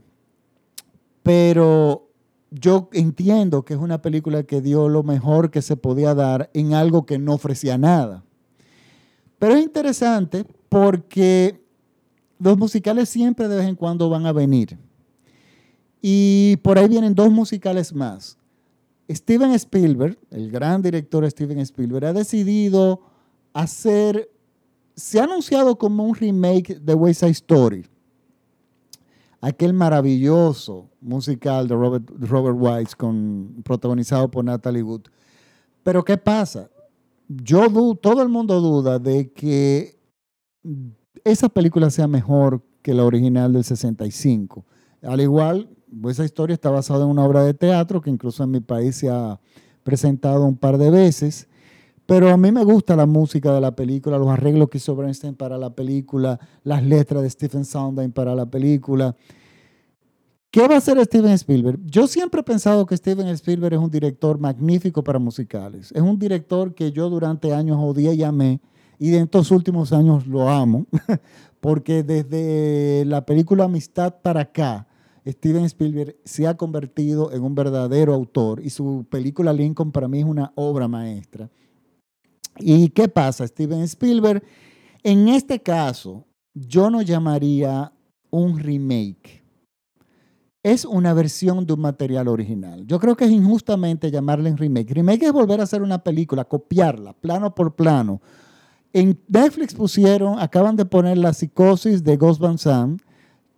pero 1.23 2.09
yo 2.51 2.89
entiendo 2.93 3.63
que 3.63 3.73
es 3.73 3.79
una 3.79 4.01
película 4.01 4.43
que 4.43 4.61
dio 4.61 4.89
lo 4.89 5.03
mejor 5.03 5.49
que 5.49 5.61
se 5.61 5.75
podía 5.75 6.13
dar 6.13 6.49
en 6.53 6.73
algo 6.73 7.05
que 7.05 7.17
no 7.17 7.33
ofrecía 7.33 7.77
nada. 7.77 8.23
Pero 9.39 9.55
es 9.55 9.63
interesante 9.63 10.45
porque 10.69 11.61
los 12.39 12.57
musicales 12.57 13.09
siempre 13.09 13.47
de 13.47 13.57
vez 13.57 13.67
en 13.67 13.75
cuando 13.75 14.09
van 14.09 14.25
a 14.25 14.31
venir. 14.31 14.77
Y 16.05 16.57
por 16.57 16.77
ahí 16.77 16.89
vienen 16.89 17.15
dos 17.15 17.31
musicales 17.31 17.93
más. 17.95 18.37
Steven 19.09 19.51
Spielberg, 19.53 20.19
el 20.31 20.51
gran 20.51 20.81
director 20.81 21.25
Steven 21.31 21.59
Spielberg, 21.59 22.07
ha 22.07 22.13
decidido 22.13 22.99
hacer, 23.53 24.29
se 24.95 25.21
ha 25.21 25.23
anunciado 25.23 25.77
como 25.77 26.03
un 26.03 26.13
remake 26.13 26.77
de 26.77 26.93
West 26.93 27.21
Side 27.21 27.31
Story, 27.31 27.85
aquel 29.39 29.73
maravilloso 29.73 30.89
musical 30.99 31.69
de 31.69 31.75
Robert, 31.75 32.09
Robert 32.19 32.93
con, 32.97 33.61
protagonizado 33.63 34.29
por 34.29 34.43
Natalie 34.43 34.83
Wood. 34.83 35.03
Pero 35.83 36.03
¿qué 36.03 36.17
pasa? 36.17 36.69
Yo 37.29 37.95
todo 37.95 38.21
el 38.21 38.27
mundo 38.27 38.59
duda 38.59 38.99
de 38.99 39.31
que 39.31 39.97
esa 41.23 41.47
película 41.47 41.89
sea 41.89 42.07
mejor 42.07 42.61
que 42.81 42.93
la 42.93 43.05
original 43.05 43.53
del 43.53 43.63
65. 43.63 44.65
Al 45.01 45.21
igual 45.21 45.69
esa 46.09 46.25
historia 46.25 46.53
está 46.53 46.69
basada 46.69 47.03
en 47.03 47.09
una 47.09 47.23
obra 47.23 47.43
de 47.43 47.53
teatro 47.53 48.01
que 48.01 48.09
incluso 48.09 48.43
en 48.43 48.51
mi 48.51 48.59
país 48.59 48.95
se 48.95 49.09
ha 49.09 49.39
presentado 49.83 50.45
un 50.45 50.57
par 50.57 50.77
de 50.77 50.89
veces. 50.89 51.47
Pero 52.05 52.29
a 52.29 52.37
mí 52.37 52.51
me 52.51 52.63
gusta 52.63 52.95
la 52.95 53.05
música 53.05 53.53
de 53.53 53.61
la 53.61 53.75
película, 53.75 54.17
los 54.17 54.27
arreglos 54.27 54.69
que 54.69 54.77
hizo 54.77 54.95
Bernstein 54.95 55.35
para 55.35 55.57
la 55.57 55.73
película, 55.73 56.39
las 56.63 56.83
letras 56.83 57.23
de 57.23 57.29
Stephen 57.29 57.63
Sondheim 57.63 58.11
para 58.11 58.35
la 58.35 58.45
película. 58.45 59.15
¿Qué 60.51 60.67
va 60.67 60.75
a 60.75 60.77
hacer 60.77 61.03
Steven 61.05 61.31
Spielberg? 61.31 61.79
Yo 61.85 62.05
siempre 62.05 62.41
he 62.41 62.43
pensado 62.43 62.85
que 62.85 62.95
Steven 62.95 63.27
Spielberg 63.29 63.73
es 63.73 63.79
un 63.79 63.89
director 63.89 64.37
magnífico 64.37 65.03
para 65.03 65.17
musicales. 65.17 65.91
Es 65.93 66.01
un 66.01 66.19
director 66.19 66.75
que 66.75 66.91
yo 66.91 67.09
durante 67.09 67.53
años 67.53 67.79
odié 67.81 68.13
y 68.13 68.21
amé, 68.21 68.61
y 68.99 69.09
de 69.09 69.21
estos 69.21 69.49
últimos 69.49 69.91
años 69.93 70.27
lo 70.27 70.47
amo, 70.49 70.85
porque 71.59 72.03
desde 72.03 73.03
la 73.05 73.25
película 73.25 73.63
Amistad 73.63 74.15
para 74.21 74.41
acá, 74.41 74.87
Steven 75.25 75.65
Spielberg 75.65 76.17
se 76.25 76.47
ha 76.47 76.57
convertido 76.57 77.31
en 77.31 77.43
un 77.43 77.55
verdadero 77.55 78.13
autor 78.13 78.61
y 78.61 78.69
su 78.69 79.05
película 79.09 79.53
Lincoln 79.53 79.91
para 79.91 80.07
mí 80.07 80.19
es 80.19 80.25
una 80.25 80.51
obra 80.55 80.87
maestra. 80.87 81.49
¿Y 82.59 82.89
qué 82.89 83.07
pasa? 83.07 83.47
Steven 83.47 83.81
Spielberg, 83.81 84.43
en 85.01 85.27
este 85.29 85.61
caso, 85.61 86.25
yo 86.53 86.89
no 86.89 87.01
llamaría 87.01 87.91
un 88.29 88.59
remake. 88.59 89.43
Es 90.61 90.85
una 90.85 91.13
versión 91.13 91.65
de 91.65 91.73
un 91.73 91.81
material 91.81 92.27
original. 92.27 92.85
Yo 92.87 92.99
creo 92.99 93.15
que 93.15 93.25
es 93.25 93.31
injustamente 93.31 94.11
llamarle 94.11 94.51
un 94.51 94.57
remake. 94.57 94.93
Remake 94.93 95.25
es 95.25 95.31
volver 95.33 95.59
a 95.59 95.63
hacer 95.63 95.81
una 95.81 96.03
película, 96.03 96.45
copiarla, 96.45 97.13
plano 97.13 97.53
por 97.53 97.75
plano. 97.75 98.21
En 98.93 99.19
Netflix 99.27 99.73
pusieron, 99.73 100.39
acaban 100.39 100.75
de 100.75 100.85
poner 100.85 101.17
la 101.17 101.33
psicosis 101.33 102.03
de 102.03 102.15
Ghost 102.15 102.39
Van 102.39 102.57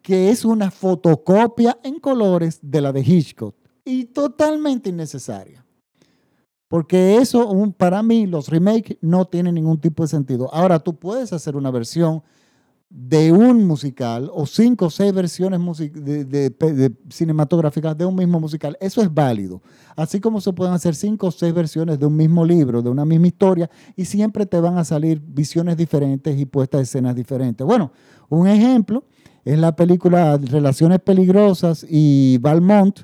que 0.06 0.30
es 0.30 0.46
una 0.46 0.70
fotocopia 0.70 1.80
en 1.84 2.00
colores 2.00 2.60
de 2.62 2.80
la 2.80 2.94
de 2.94 3.02
Hitchcock 3.02 3.56
y 3.84 4.06
totalmente 4.06 4.90
innecesaria. 4.92 5.66
Porque 6.68 7.18
eso, 7.18 7.74
para 7.76 8.04
mí, 8.04 8.28
los 8.28 8.50
remakes 8.50 8.98
no 9.02 9.26
tienen 9.26 9.56
ningún 9.56 9.82
tipo 9.82 10.04
de 10.04 10.10
sentido. 10.10 10.54
Ahora, 10.54 10.78
tú 10.78 10.96
puedes 11.00 11.34
hacer 11.34 11.56
una 11.56 11.72
versión 11.72 12.22
de 12.88 13.32
un 13.32 13.66
musical 13.66 14.30
o 14.32 14.46
cinco 14.46 14.86
o 14.86 14.90
seis 14.92 15.12
versiones 15.12 15.60
de, 15.96 16.96
cinematográficas 17.10 17.98
de 17.98 18.06
un 18.06 18.14
mismo 18.14 18.40
musical. 18.40 18.78
Eso 18.80 19.02
es 19.02 19.12
válido. 19.12 19.64
Así 19.96 20.20
como 20.20 20.40
se 20.40 20.54
pueden 20.54 20.76
hacer 20.76 20.94
cinco 20.94 21.28
o 21.28 21.32
seis 21.32 21.52
versiones 21.52 21.98
de 21.98 22.06
un 22.06 22.16
mismo 22.16 22.46
libro, 22.46 22.84
de 22.84 22.92
una 22.92 23.06
misma 23.06 23.26
historia, 23.26 23.72
y 23.96 24.06
siempre 24.06 24.46
te 24.46 24.60
van 24.60 24.78
a 24.78 24.84
salir 24.84 25.20
visiones 25.20 25.78
diferentes 25.78 26.40
y 26.40 26.46
puestas 26.46 26.78
de 26.82 26.84
escenas 26.84 27.16
diferentes. 27.16 27.66
Bueno, 27.66 27.92
un 28.30 28.48
ejemplo 28.48 29.04
es 29.46 29.60
la 29.60 29.76
película 29.76 30.38
Relaciones 30.38 31.00
Peligrosas 31.00 31.86
y 31.88 32.40
Valmont, 32.40 33.02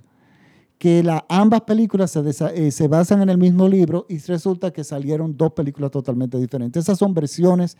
que 0.80 1.08
ambas 1.30 1.62
películas 1.62 2.10
se, 2.10 2.22
eh, 2.56 2.72
se, 2.72 2.88
basan 2.88 3.22
en 3.22 3.30
el 3.30 3.38
mismo 3.38 3.70
libro 3.70 4.08
y 4.10 4.18
resulta 4.18 4.72
que 4.72 4.84
salieron 4.84 5.38
dos 5.38 5.54
películas 5.54 5.92
totalmente 5.92 6.40
diferentes. 6.40 6.84
Esas 6.84 6.98
son 6.98 7.14
versiones, 7.14 7.78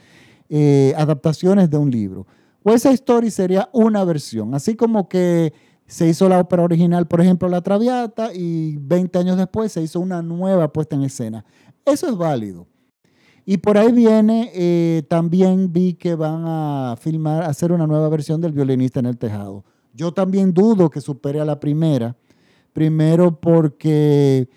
eh, 0.48 0.94
adaptaciones 0.96 1.72
de 1.72 1.78
un 1.78 1.90
libro. 1.90 2.28
O 2.62 2.72
esa 2.72 2.92
historia 2.92 3.32
sería 3.32 3.70
una 3.74 4.04
versión, 4.04 4.54
así 4.54 4.76
como 4.76 5.10
que 5.10 5.52
se 5.88 6.08
hizo 6.08 6.30
la 6.30 6.40
ópera 6.40 6.62
original, 6.62 7.08
por 7.08 7.20
ejemplo, 7.22 7.50
La 7.50 7.62
Traviata, 7.62 8.32
y 8.36 8.78
20 8.78 9.18
años 9.18 9.38
después 9.38 9.72
se 9.72 9.82
hizo 9.82 10.00
una 10.00 10.22
nueva 10.22 10.72
puesta 10.72 10.96
en 10.96 11.02
escena. 11.02 11.44
Eso 11.84 12.08
es 12.08 12.16
válido. 12.16 12.68
Y 13.46 13.58
por 13.58 13.78
ahí 13.78 13.92
viene, 13.92 14.52
eh, 14.54 15.04
también 15.08 15.74
vi 15.74 15.94
que 15.94 16.16
van 16.16 16.44
a 16.46 16.96
filmar, 17.00 17.44
hacer 17.44 17.72
una 17.72 17.88
nueva 17.88 18.10
versión 18.10 18.40
del 18.40 18.52
violinista 18.52 19.00
en 19.00 19.08
el 19.08 19.18
tejado. 19.18 19.64
Yo 19.94 20.14
también 20.14 20.54
dudo 20.54 20.90
que 20.90 21.02
supere 21.02 21.40
a 21.40 21.46
la 21.46 21.60
primera. 21.60 22.16
Primero 22.74 23.40
porque 23.40 24.48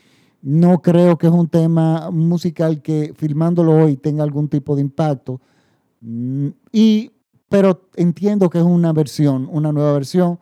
no 0.43 0.83
creo 0.83 1.17
que 1.17 1.27
es 1.27 1.33
un 1.33 1.49
tema 1.49 2.11
musical 2.11 2.83
que 2.83 3.13
filmándolo 3.17 3.73
hoy 3.73 3.97
tenga 3.97 4.23
algún 4.23 4.49
tipo 4.49 4.77
de 4.77 4.83
impacto. 4.83 5.41
Mm, 6.01 6.49
y, 6.71 7.13
pero 7.49 7.89
entiendo 7.97 8.51
que 8.51 8.59
es 8.59 8.65
una 8.65 8.93
versión, 8.93 9.49
una 9.51 9.73
nueva 9.73 9.93
versión. 9.95 10.39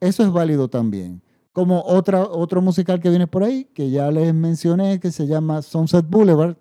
Eso 0.00 0.22
es 0.22 0.32
válido 0.32 0.68
también. 0.68 1.22
Como 1.52 1.82
otra, 1.82 2.22
otro 2.22 2.62
musical 2.62 3.00
que 3.00 3.10
viene 3.10 3.26
por 3.26 3.42
ahí, 3.44 3.64
que 3.74 3.90
ya 3.90 4.10
les 4.10 4.32
mencioné, 4.32 4.98
que 5.00 5.10
se 5.10 5.26
llama 5.26 5.60
Sunset 5.62 6.08
Boulevard, 6.08 6.56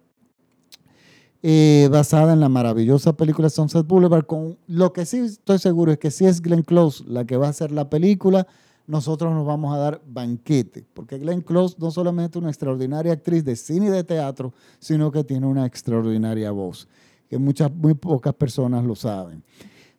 eh, 1.49 1.87
basada 1.89 2.33
en 2.33 2.41
la 2.41 2.49
maravillosa 2.49 3.15
película 3.15 3.49
Sunset 3.49 3.87
Boulevard. 3.87 4.25
Con, 4.25 4.57
lo 4.67 4.91
que 4.91 5.05
sí 5.05 5.19
estoy 5.19 5.59
seguro 5.59 5.93
es 5.93 5.97
que 5.97 6.11
si 6.11 6.25
es 6.25 6.41
Glenn 6.41 6.61
Close 6.61 7.05
la 7.07 7.23
que 7.23 7.37
va 7.37 7.47
a 7.47 7.51
hacer 7.51 7.71
la 7.71 7.89
película, 7.89 8.45
nosotros 8.85 9.33
nos 9.33 9.45
vamos 9.45 9.73
a 9.73 9.77
dar 9.77 10.01
banquete, 10.05 10.85
porque 10.93 11.17
Glenn 11.17 11.39
Close 11.39 11.77
no 11.79 11.89
solamente 11.89 12.37
es 12.37 12.41
una 12.41 12.49
extraordinaria 12.49 13.13
actriz 13.13 13.45
de 13.45 13.55
cine 13.55 13.85
y 13.85 13.89
de 13.91 14.03
teatro, 14.03 14.53
sino 14.79 15.09
que 15.09 15.23
tiene 15.23 15.47
una 15.47 15.65
extraordinaria 15.65 16.51
voz, 16.51 16.85
que 17.29 17.37
muchas, 17.37 17.73
muy 17.73 17.93
pocas 17.93 18.33
personas 18.33 18.83
lo 18.83 18.95
saben. 18.95 19.41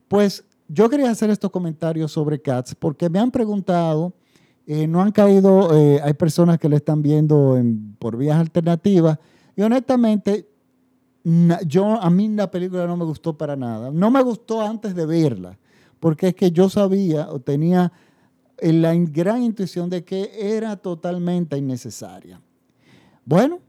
Pues 0.06 0.44
yo 0.68 0.90
quería 0.90 1.10
hacer 1.10 1.30
estos 1.30 1.50
comentarios 1.50 2.12
sobre 2.12 2.42
Cats 2.42 2.74
porque 2.74 3.08
me 3.08 3.20
han 3.20 3.30
preguntado, 3.30 4.12
eh, 4.66 4.86
no 4.86 5.00
han 5.00 5.12
caído, 5.12 5.74
eh, 5.74 5.98
hay 6.02 6.12
personas 6.12 6.58
que 6.58 6.68
le 6.68 6.76
están 6.76 7.00
viendo 7.00 7.58
por 7.98 8.18
vías 8.18 8.36
alternativas, 8.36 9.18
y 9.56 9.62
honestamente 9.62 10.46
yo, 11.66 12.00
a 12.00 12.10
mí 12.10 12.28
la 12.28 12.50
película 12.50 12.86
no 12.86 12.96
me 12.96 13.04
gustó 13.04 13.36
para 13.36 13.56
nada. 13.56 13.90
No 13.90 14.10
me 14.10 14.22
gustó 14.22 14.62
antes 14.62 14.94
de 14.94 15.06
verla, 15.06 15.58
porque 16.00 16.28
es 16.28 16.34
que 16.34 16.50
yo 16.50 16.68
sabía 16.68 17.28
o 17.30 17.40
tenía 17.40 17.92
la 18.60 18.94
gran 18.94 19.42
intuición 19.42 19.88
de 19.90 20.04
que 20.04 20.30
era 20.34 20.76
totalmente 20.76 21.56
innecesaria. 21.56 22.40
Bueno, 23.24 23.60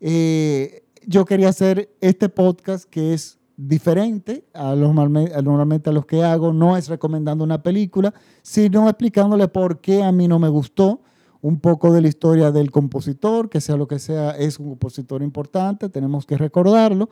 eh, 0.00 0.84
yo 1.06 1.24
quería 1.24 1.48
hacer 1.48 1.90
este 2.00 2.28
podcast 2.28 2.88
que 2.88 3.14
es 3.14 3.38
diferente 3.56 4.44
a, 4.52 4.74
los, 4.74 4.94
normalmente 4.94 5.90
a 5.90 5.92
los 5.92 6.06
que 6.06 6.22
hago. 6.22 6.52
No 6.52 6.76
es 6.76 6.88
recomendando 6.88 7.44
una 7.44 7.62
película, 7.62 8.14
sino 8.42 8.88
explicándole 8.88 9.48
por 9.48 9.80
qué 9.80 10.02
a 10.02 10.12
mí 10.12 10.28
no 10.28 10.38
me 10.38 10.48
gustó. 10.48 11.00
Un 11.40 11.60
poco 11.60 11.92
de 11.92 12.00
la 12.00 12.08
historia 12.08 12.50
del 12.50 12.70
compositor, 12.70 13.48
que 13.48 13.60
sea 13.60 13.76
lo 13.76 13.86
que 13.86 13.98
sea, 13.98 14.32
es 14.32 14.58
un 14.58 14.70
compositor 14.70 15.22
importante, 15.22 15.88
tenemos 15.88 16.26
que 16.26 16.36
recordarlo. 16.36 17.08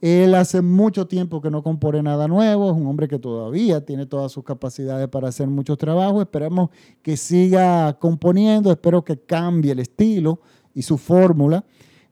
Él 0.00 0.34
hace 0.34 0.62
mucho 0.62 1.06
tiempo 1.08 1.40
que 1.40 1.50
no 1.50 1.62
compone 1.62 2.02
nada 2.02 2.28
nuevo, 2.28 2.70
es 2.70 2.76
un 2.76 2.86
hombre 2.86 3.08
que 3.08 3.18
todavía 3.18 3.84
tiene 3.84 4.06
todas 4.06 4.30
sus 4.30 4.44
capacidades 4.44 5.08
para 5.08 5.28
hacer 5.28 5.48
muchos 5.48 5.76
trabajos. 5.76 6.22
Esperemos 6.22 6.70
que 7.02 7.16
siga 7.16 7.98
componiendo, 7.98 8.70
espero 8.70 9.04
que 9.04 9.18
cambie 9.18 9.72
el 9.72 9.80
estilo 9.80 10.40
y 10.74 10.82
su 10.82 10.98
fórmula 10.98 11.64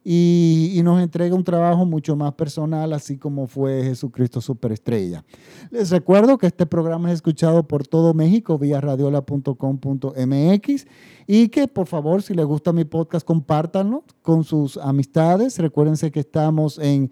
y, 0.08 0.80
nos 0.84 1.02
entrega 1.02 1.34
un 1.34 1.42
trabajo 1.42 1.84
mucho 1.84 2.14
más 2.14 2.32
personal, 2.34 2.92
así 2.92 3.16
como 3.16 3.48
fue 3.48 3.82
Jesucristo 3.82 4.40
Superestrella. 4.40 5.24
Les 5.72 5.90
recuerdo 5.90 6.38
que 6.38 6.46
este 6.46 6.64
programa 6.64 7.08
es 7.08 7.16
escuchado 7.16 7.66
por 7.66 7.88
todo 7.88 8.14
México 8.14 8.56
vía 8.56 8.80
radiola.com.mx 8.80 10.86
y 11.26 11.48
que 11.48 11.66
por 11.66 11.88
favor, 11.88 12.22
si 12.22 12.34
les 12.34 12.46
gusta 12.46 12.72
mi 12.72 12.84
podcast, 12.84 13.26
compártanlo 13.26 14.04
con 14.22 14.44
sus 14.44 14.76
amistades. 14.76 15.58
Recuérdense 15.58 16.12
que 16.12 16.20
estamos 16.20 16.78
en 16.78 17.10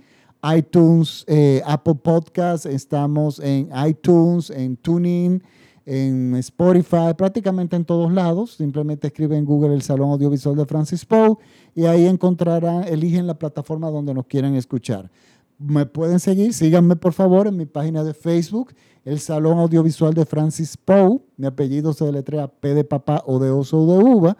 iTunes, 0.56 1.24
eh, 1.26 1.62
Apple 1.66 1.96
Podcasts, 1.96 2.64
estamos 2.64 3.40
en 3.40 3.70
iTunes, 3.88 4.50
en 4.50 4.76
TuneIn 4.76 5.42
en 5.86 6.34
Spotify, 6.36 7.14
prácticamente 7.16 7.76
en 7.76 7.84
todos 7.84 8.12
lados. 8.12 8.54
Simplemente 8.54 9.08
escriben 9.08 9.38
en 9.38 9.44
Google 9.44 9.74
el 9.74 9.82
Salón 9.82 10.10
Audiovisual 10.10 10.56
de 10.56 10.66
Francis 10.66 11.04
Poe 11.04 11.36
y 11.74 11.84
ahí 11.84 12.06
encontrarán, 12.06 12.84
eligen 12.84 13.26
la 13.26 13.38
plataforma 13.38 13.90
donde 13.90 14.14
nos 14.14 14.26
quieran 14.26 14.54
escuchar. 14.54 15.10
Me 15.58 15.86
pueden 15.86 16.18
seguir, 16.18 16.52
síganme 16.52 16.96
por 16.96 17.12
favor 17.12 17.46
en 17.46 17.56
mi 17.56 17.66
página 17.66 18.02
de 18.02 18.12
Facebook, 18.12 18.74
el 19.04 19.20
Salón 19.20 19.58
Audiovisual 19.58 20.14
de 20.14 20.24
Francis 20.24 20.76
Poe. 20.76 21.20
Mi 21.36 21.46
apellido 21.46 21.92
se 21.92 22.04
deletrea 22.04 22.48
P 22.48 22.74
de 22.74 22.84
papá 22.84 23.22
o 23.26 23.38
de 23.38 23.50
oso 23.50 23.80
o 23.80 23.98
de 23.98 24.04
uva. 24.04 24.36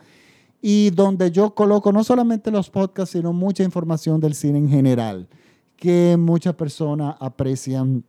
Y 0.61 0.91
donde 0.91 1.31
yo 1.31 1.55
coloco 1.55 1.93
no 1.93 2.03
solamente 2.05 2.51
los 2.51 2.71
podcasts, 2.71 3.13
sino 3.13 3.35
mucha 3.35 3.63
información 3.63 4.19
del 4.19 4.35
cine 4.35 4.59
en 4.59 4.71
general, 4.71 5.29
que 5.77 6.17
muchas 6.19 6.55
personas 6.55 7.17
aprecian 7.21 8.03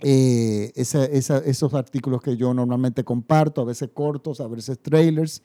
eh, 0.00 0.72
esos 0.74 1.74
artículos 1.74 2.22
que 2.22 2.36
yo 2.36 2.54
normalmente 2.54 3.04
comparto, 3.04 3.62
a 3.62 3.64
veces 3.64 3.90
cortos, 3.92 4.40
a 4.40 4.46
veces 4.46 4.78
trailers. 4.80 5.42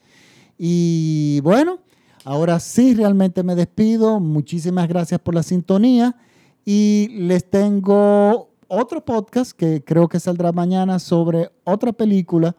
Y 0.58 1.40
bueno, 1.42 1.80
ahora 2.24 2.60
sí 2.60 2.94
realmente 2.94 3.42
me 3.42 3.54
despido. 3.54 4.20
Muchísimas 4.20 4.88
gracias 4.88 5.20
por 5.20 5.34
la 5.34 5.42
sintonía 5.42 6.16
y 6.64 7.08
les 7.10 7.48
tengo 7.50 8.50
otro 8.68 9.04
podcast 9.04 9.52
que 9.52 9.82
creo 9.84 10.08
que 10.08 10.20
saldrá 10.20 10.52
mañana 10.52 10.98
sobre 10.98 11.50
otra 11.64 11.92
película 11.92 12.56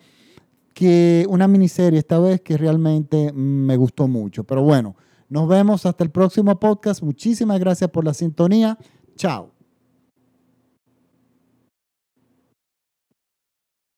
que 0.74 1.26
una 1.30 1.48
miniserie 1.48 2.00
esta 2.00 2.20
vez 2.20 2.41
que 2.41 2.58
realmente 2.58 3.32
me 3.34 3.78
gustó 3.78 4.08
mucho. 4.08 4.43
Pero 4.43 4.62
bueno, 4.62 4.96
nos 5.30 5.48
vemos 5.48 5.86
hasta 5.86 6.04
el 6.04 6.12
próximo 6.12 6.60
podcast. 6.60 7.02
Muchísimas 7.02 7.60
gracias 7.60 7.89
por 7.89 8.04
la 8.04 8.14
sintonía. 8.14 8.78
Chao. 9.16 9.55